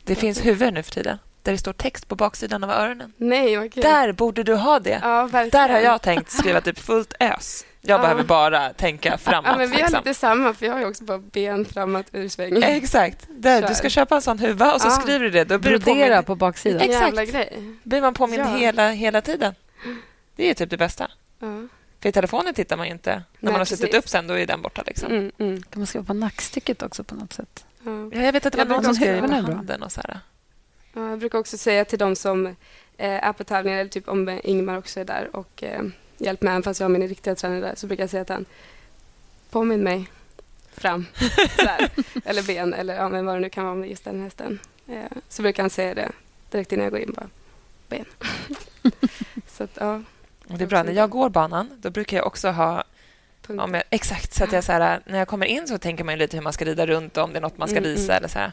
[0.05, 3.13] Det finns huvuden nu för tiden där det står text på baksidan av öronen.
[3.17, 3.83] Nej, vad kul.
[3.83, 5.01] Där borde du ha det.
[5.03, 5.29] Ja.
[5.53, 7.65] Där har jag tänkt skriva typ fullt ös.
[7.89, 8.03] Jag Ja.
[8.03, 9.47] behöver bara tänka framåt.
[9.51, 9.99] Ja, men vi har liksom.
[10.05, 12.63] lite samma, för jag har ju också bara ben framåt ur sväng.
[12.63, 13.27] Exakt.
[13.43, 13.69] Kör.
[13.69, 14.91] du ska köpa en sån huva och så Ja.
[14.93, 15.45] skriver du det.
[15.45, 16.81] Då blir, du Brodera påmind, på baksidan.
[16.81, 17.05] Exakt.
[17.05, 17.63] jävla grej.
[17.83, 18.57] blir man påmind Ja.
[18.57, 19.55] hela, hela tiden.
[20.37, 21.11] Det är typ det bästa.
[21.39, 21.47] Ja.
[22.03, 23.11] För i telefonen tittar man ju inte.
[23.11, 23.99] När Nej, man har suttit precis.
[23.99, 24.83] upp sen, då är den borta.
[24.87, 25.13] Liksom.
[25.13, 25.63] Mm, mm.
[25.63, 27.65] Kan man skriva på nackstycket också på något sätt?
[27.85, 27.91] Ja.
[28.13, 29.83] Ja, jag vet att det var någon som brukar skrev på handen.
[29.83, 30.21] Och så här.
[30.95, 32.55] Ja, jag brukar också säga till de som eh,
[32.99, 35.83] är på tävlingar, eller typ om Ingmar också är där och eh,
[36.19, 38.35] hjälper mig, även fast jag har min riktiga tränare där, så brukar jag säga till
[38.35, 38.45] han,
[39.51, 40.11] påminn mig
[40.73, 41.07] fram,
[42.25, 44.59] eller ben, eller ja, men vad det nu kan vara med just den hästen.
[44.89, 46.13] Eh, så brukar han säga det
[46.51, 47.29] direkt innan jag går in, bara
[47.89, 48.05] ben.
[49.47, 50.03] så att, ja.
[50.47, 50.83] Det är bra.
[50.83, 52.85] När jag går banan då brukar jag också ha
[53.49, 56.19] om jag, exakt, så att jag så här, när jag kommer in så tänker man
[56.19, 58.13] lite hur man ska rida runt om det är nåt man ska Mm, visa.
[58.13, 58.17] mm.
[58.17, 58.53] eller så här.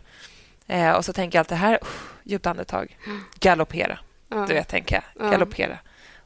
[0.68, 1.88] Eh, och så tänker jag alltid här, uh,
[2.24, 2.98] djupt andetag,
[3.40, 4.00] galoppera.
[4.30, 4.46] Ja.
[4.48, 5.26] Du vet, tänker jag.
[5.26, 5.32] Ja.
[5.32, 5.78] Galoppera.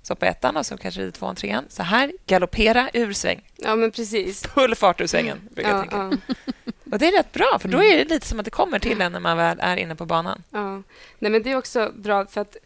[0.10, 1.66] Så på ettan och så kanske rider tvåan, trean.
[1.70, 3.42] Så här, galoppera ur sväng.
[3.56, 4.48] Ja, men precis.
[4.48, 6.18] Full fart ur svängen, brukar jag Ja, tänka.
[6.92, 9.02] Och det är rätt bra, för då är det lite som att det kommer till
[9.02, 10.44] en när man väl är inne på banan.
[10.50, 10.82] Ja.
[11.20, 12.58] Nej, men det är också bra för att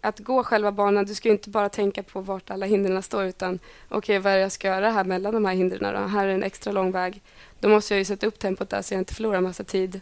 [0.00, 3.24] att gå själva banan, du ska ju inte bara tänka på vart alla hindren står
[3.24, 6.08] utan okej, vad är det jag ska göra här mellan de här hindren då?
[6.08, 7.22] Här är en extra lång väg.
[7.60, 10.00] Då måste jag ju sätta upp tempot där så jag inte förlorar massa tid.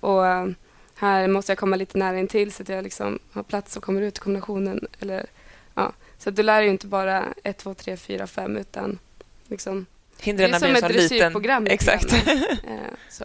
[0.00, 0.46] Och eh,
[0.94, 3.82] här måste jag komma lite nära in till så att jag liksom har plats och
[3.82, 4.86] kommer ut i kombinationen.
[5.00, 5.26] Eller,
[5.74, 5.92] ja.
[6.18, 8.98] Så att du lär dig ju inte bara 1, 2, 3, 4, 5 utan
[9.46, 9.86] liksom
[10.20, 11.66] Hindren det är blir som ett dressyrprogram.
[11.66, 12.12] Exakt.
[12.68, 12.76] Eh,
[13.10, 13.24] så.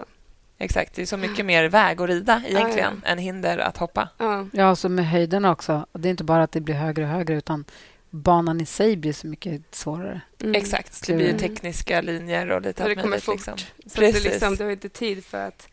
[0.57, 0.93] Exakt.
[0.95, 4.09] Det är så mycket mer väg att rida egentligen Ja, än hinder att hoppa.
[4.17, 4.47] Ja.
[4.51, 5.85] Ja, så med höjderna också.
[5.91, 7.65] Och det är inte bara att det blir högre och högre utan
[8.09, 10.21] banan i sig blir så mycket svårare.
[10.41, 10.55] Mm.
[10.55, 11.07] Exakt.
[11.07, 11.41] Det blir ju Mm.
[11.41, 13.23] tekniska linjer och lite Och det allt kommer möjligt.
[13.23, 13.35] fort.
[13.35, 13.57] Liksom.
[13.85, 15.67] Så att det, liksom, du har inte tid för att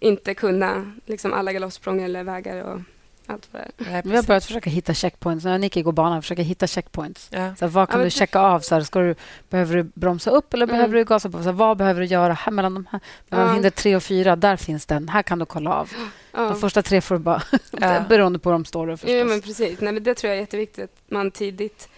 [0.00, 2.80] inte kunna liksom, alla galoppsprång eller vägar och
[3.26, 3.84] allt vad det.
[3.90, 5.44] Nej, Vi har börjat försöka hitta checkpoints.
[5.44, 7.28] När Nicky går banan försöka hitta checkpoints.
[7.30, 7.56] Ja.
[7.56, 8.60] Så här, vad kan Ja, du checka av?
[8.60, 9.14] Så här, ska du,
[9.50, 10.76] behöver du bromsa upp eller Mm.
[10.76, 11.38] behöver du gasa på?
[11.38, 13.00] Så här, vad behöver du göra här mellan de här?
[13.28, 13.52] Mellan Ja.
[13.52, 15.08] hinder tre och fyra, där finns den.
[15.08, 15.92] Här kan du kolla av.
[16.32, 16.40] Ja.
[16.40, 17.42] De första tre får du bara...
[17.80, 18.00] Ja.
[18.08, 18.86] beroende på hur de står.
[18.86, 19.10] Då, förstås.
[19.14, 19.80] Ja, men precis.
[19.80, 21.88] Nej, men det tror jag är jätteviktigt, att man tidigt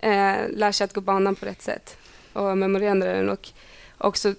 [0.00, 1.96] eh, lär sig att gå banan på rätt sätt
[2.32, 3.48] och memorera den och
[3.98, 4.34] också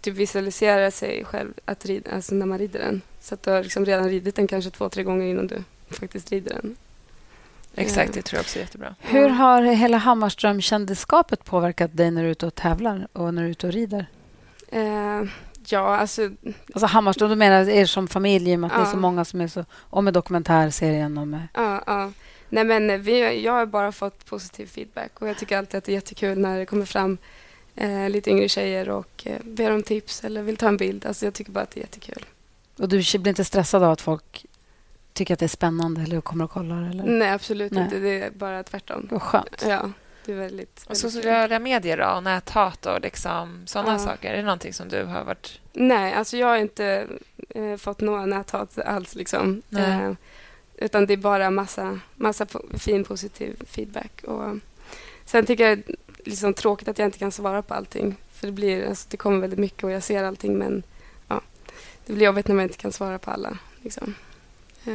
[0.00, 3.00] typ visualisera sig själv att rida, alltså när man rider den.
[3.20, 6.30] Så att du har liksom redan ridit den kanske två, tre gånger innan du faktiskt
[6.32, 6.76] rider den.
[7.74, 8.94] Exakt, det tror jag också är jättebra.
[9.00, 13.48] Hur har hela Hammarström-kändisskapet påverkat dig när du är ute och tävlar och när du
[13.48, 14.06] är ute och rider?
[14.68, 15.22] Eh,
[15.66, 16.30] ja, alltså...
[16.72, 18.92] Alltså Hammarström, du menar er som familj i och med att ni är Ja.
[18.92, 19.64] så många som är så...
[19.72, 21.48] Och med dokumentärserien och med...
[21.54, 22.12] Ja, ja.
[22.48, 25.92] Nej, men vi, jag har bara fått positiv feedback och jag tycker alltid att det
[25.92, 27.18] är jättekul när det kommer fram
[27.76, 31.06] eh, lite yngre tjejer och eh, ber om tips eller vill ta en bild.
[31.06, 32.24] Alltså, jag tycker bara att det är jättekul.
[32.76, 34.46] Och du blir inte stressad av att folk
[35.12, 36.82] tycker att det är spännande eller kommer och kollar?
[36.90, 37.04] Eller?
[37.04, 37.84] Nej, absolut Nej.
[37.84, 37.98] inte.
[37.98, 39.08] Det är bara tvärtom.
[39.10, 39.64] Vad skönt.
[39.68, 39.90] Ja,
[40.24, 40.84] det är väldigt...
[40.88, 43.98] Och sociala medier då, och näthat och liksom, sådana Ja.
[43.98, 44.32] saker.
[44.32, 45.60] Är det någonting som du har varit...
[45.72, 47.06] Nej, alltså jag har inte
[47.48, 49.14] eh, fått några näthat alls.
[49.14, 49.62] Liksom.
[49.76, 50.12] Eh,
[50.76, 52.46] utan det är bara massa, massa
[52.78, 54.24] fin positiv feedback.
[54.24, 54.58] Och
[55.24, 58.16] sen tycker jag det är liksom tråkigt att jag inte kan svara på allting.
[58.32, 60.82] För det, blir, alltså, det kommer väldigt mycket och jag ser allting men
[61.28, 61.40] ja,
[62.06, 63.58] det blir jobbigt när man inte kan svara på alla.
[63.82, 64.14] Liksom.
[64.86, 64.92] Eh,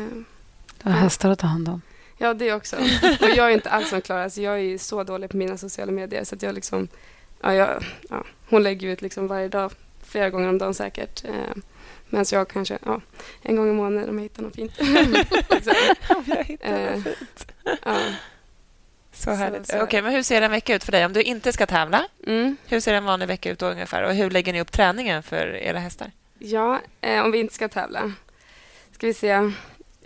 [0.83, 1.81] Du har hästar att ta hand om.
[2.17, 2.75] Ja, det också.
[3.21, 4.23] Och jag är inte alls som Klara.
[4.23, 6.23] Alltså, jag är så dålig på mina sociala medier.
[6.23, 6.87] Så att jag liksom,
[7.41, 9.71] ja, jag, ja, hon lägger ut liksom varje dag,
[10.03, 11.25] flera gånger om dagen säkert.
[11.25, 11.31] Eh,
[12.09, 13.01] Medan jag kanske ja,
[13.41, 14.71] en gång i månaden om jag hittar något fint.
[14.79, 15.73] liksom.
[16.25, 17.51] jag hittar något fint.
[17.85, 17.97] ja.
[19.13, 19.67] Så härligt.
[19.67, 21.05] så- Okej, men hur ser en vecka ut för dig?
[21.05, 22.57] Om du inte ska tävla, Mm.
[22.67, 24.03] hur ser en vanlig vecka ut då ungefär?
[24.03, 26.11] Och hur lägger ni upp träningen för era hästar?
[26.39, 28.11] Ja, eh, om vi inte ska tävla.
[28.91, 29.51] Ska vi se.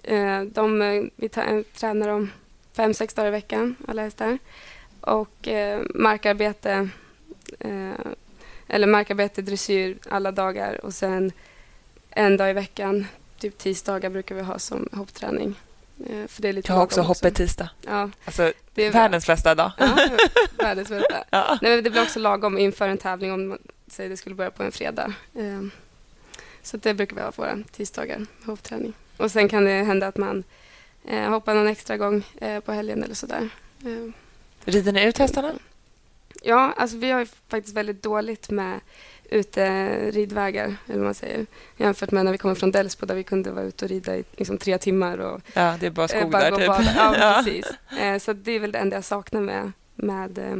[0.04, 2.32] Eh, de, eh, vi ta- tränar dem
[2.74, 4.38] fem, sex dagar i veckan, alla hästar.
[5.02, 6.89] Och eh, markarbete,
[7.60, 7.91] eh,
[8.68, 10.86] eller markarbete, dressyr alla dagar.
[10.86, 11.32] Och sen
[12.10, 13.08] en dag i veckan,
[13.39, 15.56] typ tisdagar brukar vi ha som hoppträning.
[16.10, 17.70] Eh, för det är lite Jag har också hoppet tisdag.
[17.82, 19.72] Ja, Alltså, det är världens bästa dag.
[19.78, 19.97] Ja,
[20.58, 21.24] världens bästa.
[21.30, 21.58] Ja.
[21.62, 24.52] Nej, men det blir också lagom inför en tävling om man säger det skulle börja
[24.52, 25.14] på en fredag.
[25.36, 25.62] Eh,
[26.64, 28.93] Så det brukar vi ha på våra tisdagar, hoppträning.
[29.22, 30.43] Och sen kan det hända att man
[31.07, 33.49] eh, hoppar någon extra gång eh, på helgen eller sådär.
[33.86, 34.11] Eh,
[34.65, 35.53] Rider ni ut hästarna?
[36.43, 38.80] Ja, alltså vi har faktiskt väldigt dåligt med
[39.30, 41.45] ute ridvägar, eller vad man säger.
[41.78, 44.24] Jämfört med när vi kommer från Delsbo där vi kunde vara ute och rida i
[44.38, 46.67] liksom, tre timmar och Ja, det är bara Eh, skog där typ.
[46.67, 46.93] bada.
[46.95, 47.41] Ja, Ja.
[47.45, 47.65] precis.
[47.99, 50.55] Eh, så det är väl det enda jag saknar med, med, eh,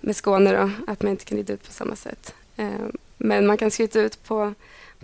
[0.00, 2.34] med Skåne, då, att man inte kan rida ut på samma sätt.
[3.16, 4.54] Men man kan skryta ut på,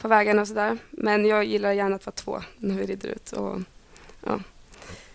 [0.01, 0.79] på vägarna och sådär.
[0.91, 3.33] Men jag gillar gärna att vara två när vi rider ut.
[3.33, 3.61] Och,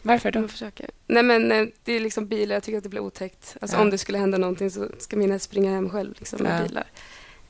[0.02, 0.40] Varför då?
[0.40, 0.90] jag försöker.
[1.08, 3.58] Nej, men eh, det är liksom bilar, jag tycker att det blir otäckt.
[3.62, 3.82] Alltså, Ja.
[3.82, 6.68] Om det skulle hända någonting så ska min häst springa hem själv liksom, med Ja.
[6.68, 6.86] bilar.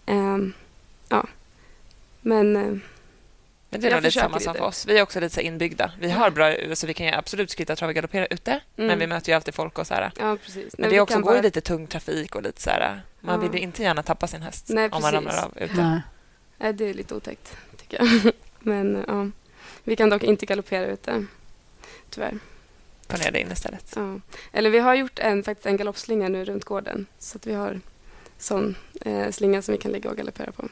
[0.06, 0.54] Ehm,
[1.10, 1.28] ja,
[2.22, 2.56] men...
[2.56, 2.62] eh,
[3.70, 4.86] Men det är nog lite samma som för oss.
[4.88, 5.92] Vi är också lite så inbyggda.
[6.00, 9.00] Vi har bra, alltså vi kan ju absolut skritta, trava och galoppera ute, men Mm.
[9.00, 10.12] vi möter ju alltid folk och så här.
[10.20, 10.78] ja, precis.
[10.78, 13.02] Men Nej, det också går bara- lite tung trafik och lite så här.
[13.20, 13.42] Man Ja.
[13.42, 16.02] vill ju inte gärna tappa sin häst Nej, om man ramlar av ute.
[16.58, 16.68] Nej.
[16.68, 18.34] Nej, det är lite otäckt, tycker jag.
[18.60, 19.30] Men eh, ja,
[19.84, 21.26] vi kan dock inte galoppera ute,
[22.10, 22.40] tyvärr.
[23.10, 23.94] Ner det in istället.
[23.96, 24.20] Ja.
[24.52, 27.06] Eller vi har gjort en, faktiskt en galoppslinga nu runt gården.
[27.20, 27.82] Så att vi har
[28.38, 30.70] sån eh, slinga som vi kan ligga och galoppera på.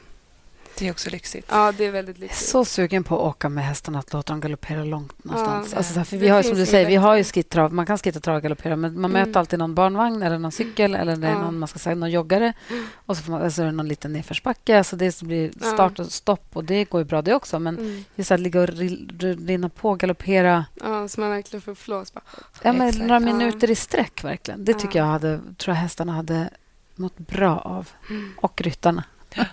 [0.78, 1.46] Det är också lyxigt.
[1.50, 2.48] Ja, det är väldigt Jag är lyxigt.
[2.50, 5.68] så sugen på att åka med hästarna, att låta dem galoppera långt någonstans.
[5.72, 5.76] Ja.
[5.78, 7.72] alltså, för vi har, som du säger, vi har ju skittrav.
[7.74, 9.26] Man kan skitta, trav och galoppera, men man Mm.
[9.28, 11.38] möter alltid någon barnvagn eller någon cykel eller det är Ja.
[11.38, 12.52] någon, man ska säga, någon joggare.
[12.94, 14.78] Och så, får man, så är det någon liten nedförsbacke.
[14.78, 17.58] Alltså det blir start och stopp och det går ju bra det också.
[17.58, 18.04] Men Mm.
[18.14, 22.12] just att ligga och ri- ri- rinna på, galoppera Ja, så man verkligen får flås.
[22.14, 22.22] Bara.
[22.62, 23.06] ja, men Exakt.
[23.06, 23.34] några Ja.
[23.36, 24.64] minuter i sträck, verkligen.
[24.64, 25.04] Det tycker Ja.
[25.04, 26.50] jag hade, tror jag hästarna hade
[26.94, 27.88] mått bra av.
[28.10, 28.32] Mm.
[28.36, 29.04] Och ryttarna.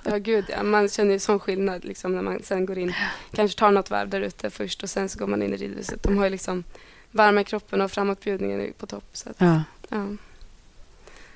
[0.03, 0.63] Ja, gud ja.
[0.63, 2.93] Man känner ju sån skillnad liksom, när man sen går in.
[3.35, 6.03] Kanske tar något varv där ute först och sen så går man in i ridhuset.
[6.03, 6.63] De har ju liksom
[7.11, 9.03] värme i kroppen och framåtbjudningen är på topp.
[9.13, 9.63] Så att, Ja.
[9.89, 10.05] ja.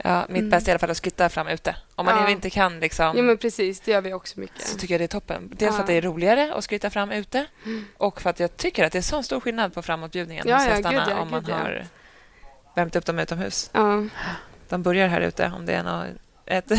[0.03, 0.49] Ja, mitt Mm.
[0.49, 1.75] bästa är i alla fall att skutta fram ute.
[1.95, 2.25] Om man Ja.
[2.25, 3.79] nu inte kan liksom, ja, men precis.
[3.79, 4.61] Det gör vi också mycket.
[4.67, 5.49] så tycker jag det är toppen.
[5.55, 5.81] Dels för Ja.
[5.81, 7.85] att det är roligare att skritta fram ute Mm.
[7.97, 10.65] och för att jag tycker att det är sån stor skillnad på framåtbjudningen Ja, hos
[10.65, 11.55] ja, hästarna gud ja, om man gud ja.
[11.57, 11.85] har
[12.75, 13.69] värmt upp dem utomhus.
[13.73, 14.03] Ja.
[14.69, 16.07] De börjar här ute om det är något,
[16.47, 16.71] ett...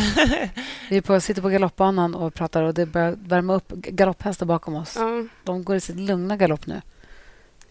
[0.89, 4.75] Vi är på, sitter på galoppbanan och pratar och det börjar värma upp galopphästar bakom
[4.75, 4.95] oss.
[4.95, 5.23] ja.
[5.43, 6.81] De går i sitt lugna galopp nu.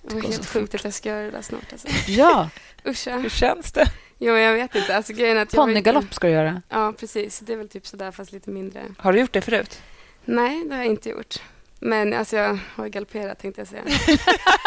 [0.02, 1.72] Det var helt så sjukt att jag ska göra det där snart.
[1.72, 1.88] Alltså.
[2.06, 2.48] Ja,
[2.86, 3.16] Usch, ja.
[3.16, 3.86] Hur känns det?
[4.18, 4.96] Jo, jag vet inte.
[4.96, 6.62] Alltså, grejen att inte- ponnygalopp ska du göra.
[6.68, 7.38] Ja, precis.
[7.40, 8.82] Det är väl typ sådär, fast lite mindre.
[8.98, 9.80] Har du gjort det förut?
[10.24, 11.34] Nej, det har jag inte gjort.
[11.80, 13.82] Men alltså, jag har galopperat, tänkte jag säga.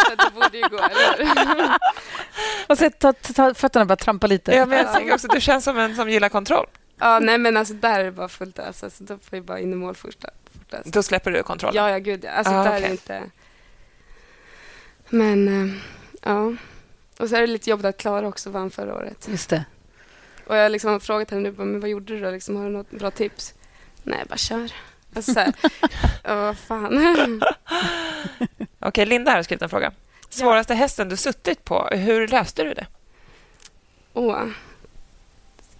[0.09, 1.71] Så det borde ju gå, eller hur?
[2.67, 4.55] Och så ta, ta, ta fötterna och bara trampa lite.
[4.55, 6.65] Ja, men jag tänker också, du känns som en som gillar kontroll.
[7.01, 8.83] Ja, nej, men alltså där är det bara fullt ös.
[8.83, 10.25] Alltså, då får jag bara in i mål först.
[10.85, 11.75] Då släpper du kontrollen.
[11.75, 12.31] Ja, ja, gud ja.
[12.31, 12.81] Alltså, Ah, där är okej.
[12.87, 13.23] det inte...
[15.09, 15.75] Men, eh,
[16.21, 16.53] ja.
[17.19, 19.27] Och så är det lite jobbigt att Klara också vann förra året.
[19.31, 19.65] Just det.
[20.47, 22.31] Och jag har liksom frågat henne nu, men vad gjorde du då?
[22.31, 23.53] Liksom, har du något bra tips?
[24.03, 24.71] Nej, bara kör.
[25.15, 25.53] Alltså, så här,
[26.23, 27.41] ja, vad fan.
[28.79, 29.91] Okej, Linda har skrivit en fråga.
[30.29, 32.87] Svåraste hästen du suttit på, hur löste du det?
[34.13, 34.45] Åh.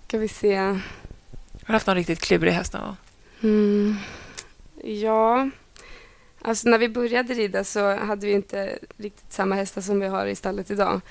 [0.07, 0.79] Ska vi se.
[1.71, 2.97] Har du haft någon riktigt klurig häst någon gång?
[3.41, 3.95] Mm.
[4.83, 5.49] Ja,
[6.41, 10.25] alltså när vi började rida så hade vi inte riktigt samma hästar som vi har
[10.25, 11.01] i stallet idag.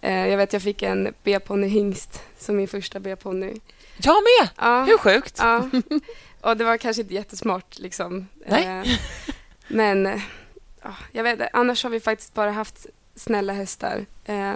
[0.00, 3.54] Eh, jag vet jag fick en B-ponny hingst som min första B-ponny.
[3.96, 4.50] Jag med!
[4.56, 5.38] Ja, Hur sjukt?
[5.38, 5.68] ja.
[6.40, 8.28] Och det var kanske inte jättesmart liksom.
[8.46, 8.66] Nej.
[8.66, 8.98] Eh,
[9.68, 10.20] men
[10.82, 14.06] ja, jag vet annars har vi faktiskt bara haft snälla hästar.
[14.24, 14.54] Eh,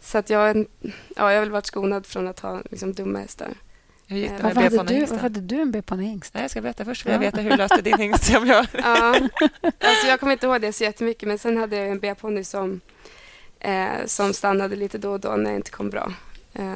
[0.00, 3.54] så att jag, ja, jag har väl varit skonad från att ha liksom, dumma hästar.
[4.06, 6.34] Hur gick det Eh, med Varför hade, du, varför hade du en B-ponnyhingst?
[6.34, 7.06] Nej, jag ska berätta först.
[7.06, 7.12] Ja.
[7.12, 8.24] Jag vet hur du löste din hingst.
[8.24, 8.66] Som jag...
[8.84, 9.14] Ja,
[9.80, 12.80] alltså jag kommer inte ihåg det så jättemycket men sen hade jag en B-ponny som,
[13.60, 16.12] eh, som stannade lite då och då när det inte kom bra.
[16.52, 16.74] Eh,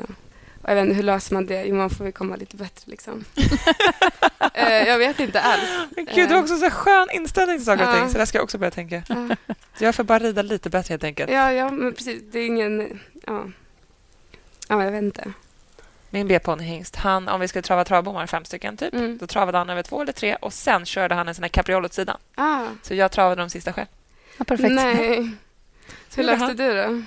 [0.63, 1.65] och jag vet inte, hur löser man det?
[1.65, 3.25] Jo, man får väl komma lite bättre liksom.
[4.55, 5.63] eh, jag vet inte alls.
[6.15, 7.99] Gud, du har också så skön inställning till saker och Ja.
[8.01, 8.11] ting.
[8.11, 9.03] Så där ska jag också börja tänka.
[9.09, 9.37] Ja,
[9.79, 11.31] Jag får bara rida lite bättre helt enkelt.
[11.33, 12.23] ja, ja, men precis.
[12.33, 13.01] Det är ingen...
[13.27, 13.45] Ja,
[14.69, 15.33] ja jag vet inte.
[16.11, 19.19] Min B-ponnyhingst, han, om vi skulle trava travbommar, fem stycken typ, Mm.
[19.19, 21.85] då travade han över två eller tre och sen körde han en sån här capriol
[21.85, 22.17] åt sidan.
[22.35, 23.87] Ah, Så jag travade de sista själv.
[24.39, 24.73] Ja, perfekt.
[24.75, 25.31] nej.
[26.09, 26.49] Så Hur han.
[26.57, 27.05] du det?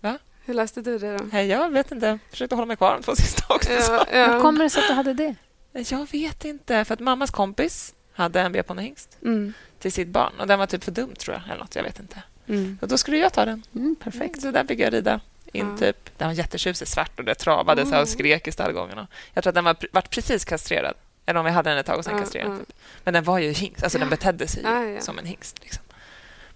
[0.00, 0.18] Va?
[0.44, 1.24] Hur löste du det då?
[1.32, 2.18] Nej, jag vet inte.
[2.30, 3.72] Försökte hålla mig kvar de två sista också.
[3.72, 4.40] Ja, Hur ja.
[4.40, 5.34] kommer det sig att du hade det?
[5.72, 9.52] Jag vet inte, för att mammas kompis hade en B-ponnyhingst Mm.
[9.78, 12.00] till sitt barn och den var typ för dum tror jag, eller något, jag vet
[12.00, 12.22] inte.
[12.48, 12.78] Mm.
[12.82, 13.62] Och då skulle jag ta den.
[13.74, 14.42] Mm, perfekt.
[14.42, 15.20] Så där fick jag rida
[15.52, 15.76] in Ja.
[15.78, 16.18] typ.
[16.18, 18.12] Den var jättetjusig, svart och det travade så här och Mm.
[18.18, 19.06] skrek i stallgången.
[19.34, 20.94] Jag tror att den var vart precis kastrerad.
[21.26, 22.52] Eller om vi hade den ett tag och sen kastrerad.
[22.52, 22.58] ja.
[22.58, 22.72] Typ.
[23.04, 25.00] Men den var ju hingst, alltså den betedde sig Ja, ja.
[25.00, 25.62] som en hingst.
[25.62, 25.82] Liksom.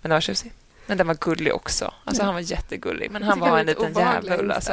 [0.02, 0.52] Men den var tjusig.
[0.86, 1.94] Men den var gullig också.
[2.04, 2.22] Alltså.
[2.22, 4.50] Han var jättegullig, men han var en liten djävul.
[4.50, 4.72] Alltså.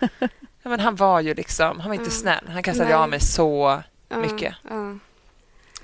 [0.66, 2.10] Ja, men han var ju liksom, han var inte Ja.
[2.10, 2.44] snäll.
[2.48, 2.94] Han kastade Nej.
[2.98, 3.82] av mig så
[4.16, 4.54] mycket.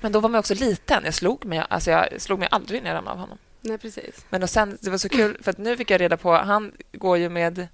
[0.01, 1.01] Men då var man också liten.
[1.05, 3.37] Jag slog mig, alltså jag slog mig aldrig när jag ramlade av honom.
[3.61, 4.25] Nej, precis.
[4.29, 6.33] Men och sen, det var så kul, för att nu fick jag reda på...
[6.33, 7.67] Han går ju med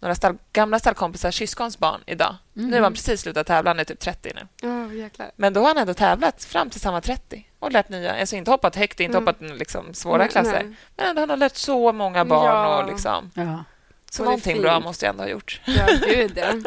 [0.00, 2.36] några stall, gamla stallkompisar, syskons barn idag.
[2.56, 2.70] Mm.
[2.70, 4.68] Nu har han precis slutat tävla, han är typ 30 nu.
[4.68, 5.30] Ja, jäklar.
[5.36, 8.50] Men då har han ändå tävlat fram till samma 30 och lärt nya, alltså inte
[8.50, 9.26] hoppat högt, inte Mm.
[9.26, 10.52] hoppat liksom svåra Nej, klasser.
[10.52, 10.74] nej.
[10.96, 12.78] Men ändå, han har lärt så många barn Ja.
[12.82, 13.30] och liksom...
[13.34, 13.64] Ja.
[14.10, 15.60] Så Och någonting bra måste jag ändå ha gjort.
[15.64, 16.52] Ja, gud ja.
[16.52, 16.66] Gud,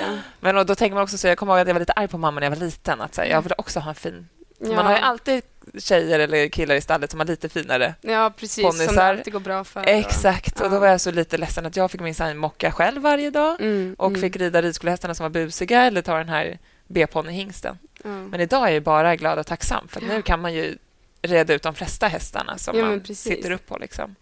[0.00, 0.18] ja.
[0.40, 2.08] Men och då tänker man också så, jag kommer ihåg att jag var lite arg
[2.08, 3.00] på mamma när jag var liten.
[3.00, 4.28] Att så här, jag ville också ha en fin...
[4.58, 4.68] Ja.
[4.74, 5.42] Man har ju alltid
[5.78, 8.84] tjejer eller killar i stallet som har lite finare Ja, precis.
[8.86, 9.84] Som det alltid går bra för.
[9.86, 10.80] Exakt, och då Ja.
[10.80, 14.06] var jag så lite ledsen att jag fick minsann mocka själv varje dag Mm, och
[14.08, 14.20] mm.
[14.20, 17.78] fick rida ridskolehästarna som var busiga eller ta den här B-ponnyhingsten.
[18.04, 18.10] Ja.
[18.10, 20.76] Men idag är jag bara glad och tacksam för nu kan man ju
[21.22, 23.78] reda ut de flesta hästarna som Ja, man sitter upp på.
[23.78, 24.14] Liksom.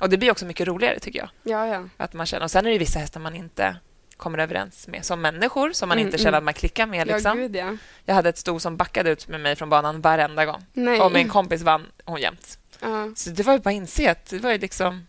[0.00, 1.28] Och Det blir också mycket roligare, tycker jag.
[1.42, 1.88] Ja, ja.
[1.96, 2.44] Att man känner.
[2.44, 3.76] Och Sen är det vissa hästar man inte
[4.18, 6.38] kommer överens med som människor, som man Mm, inte känner mm.
[6.38, 7.08] att man klickar med.
[7.08, 7.38] Ja, Liksom.
[7.38, 7.76] gud ja.
[8.04, 10.64] Jag hade ett sto som backade ut med mig från banan varenda gång.
[10.72, 11.00] Nej.
[11.00, 12.58] Och min kompis vann hon jämt.
[12.80, 13.12] Ja.
[13.16, 15.06] Så det var ju bara att inse att det var ju liksom...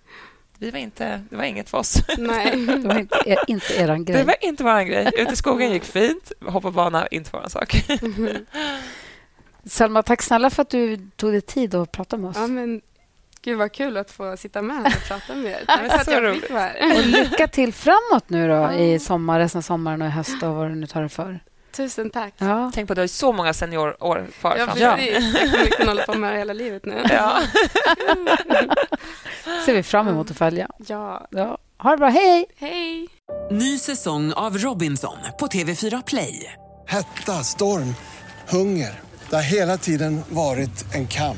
[0.61, 1.95] Vi var inte, det var inget för oss.
[2.17, 2.65] Nej.
[2.65, 4.17] Det var inte, er, inte eran grej.
[4.17, 5.11] Det var inte vår grej.
[5.17, 6.31] Ute i skogen gick fint.
[6.45, 7.85] Hoppa bana, inte vår sak.
[9.65, 12.37] Selma, tack snälla för att du tog dig tid att prata med oss.
[12.37, 12.81] Ja, men
[13.41, 15.65] Gud vad kul att få sitta med och prata med er.
[15.89, 16.07] Tack
[16.49, 16.97] vara här.
[16.97, 20.55] Och lycka till framåt nu då i sommar, resten av sommaren och i höst och
[20.55, 21.39] vad du nu tar det för.
[21.71, 22.33] Tusen tack.
[22.37, 22.71] Ja.
[22.75, 24.55] Tänk på att du har så många seniorår kvar.
[24.57, 24.81] Ja, precis.
[25.33, 27.03] Jag kommer kunna hålla på med det hela livet nu.
[27.09, 27.41] Ja.
[29.65, 30.69] ser vi fram emot att följa.
[30.77, 31.27] Ja.
[31.31, 31.57] ja.
[31.77, 32.07] Ha det bra.
[32.07, 32.45] Hej!
[32.57, 33.07] Hej!
[33.51, 36.53] Ny säsong av Robinson på TV4 Play.
[36.87, 37.95] Hetta, storm,
[38.49, 38.99] hunger.
[39.29, 41.37] Det har hela tiden varit en kamp.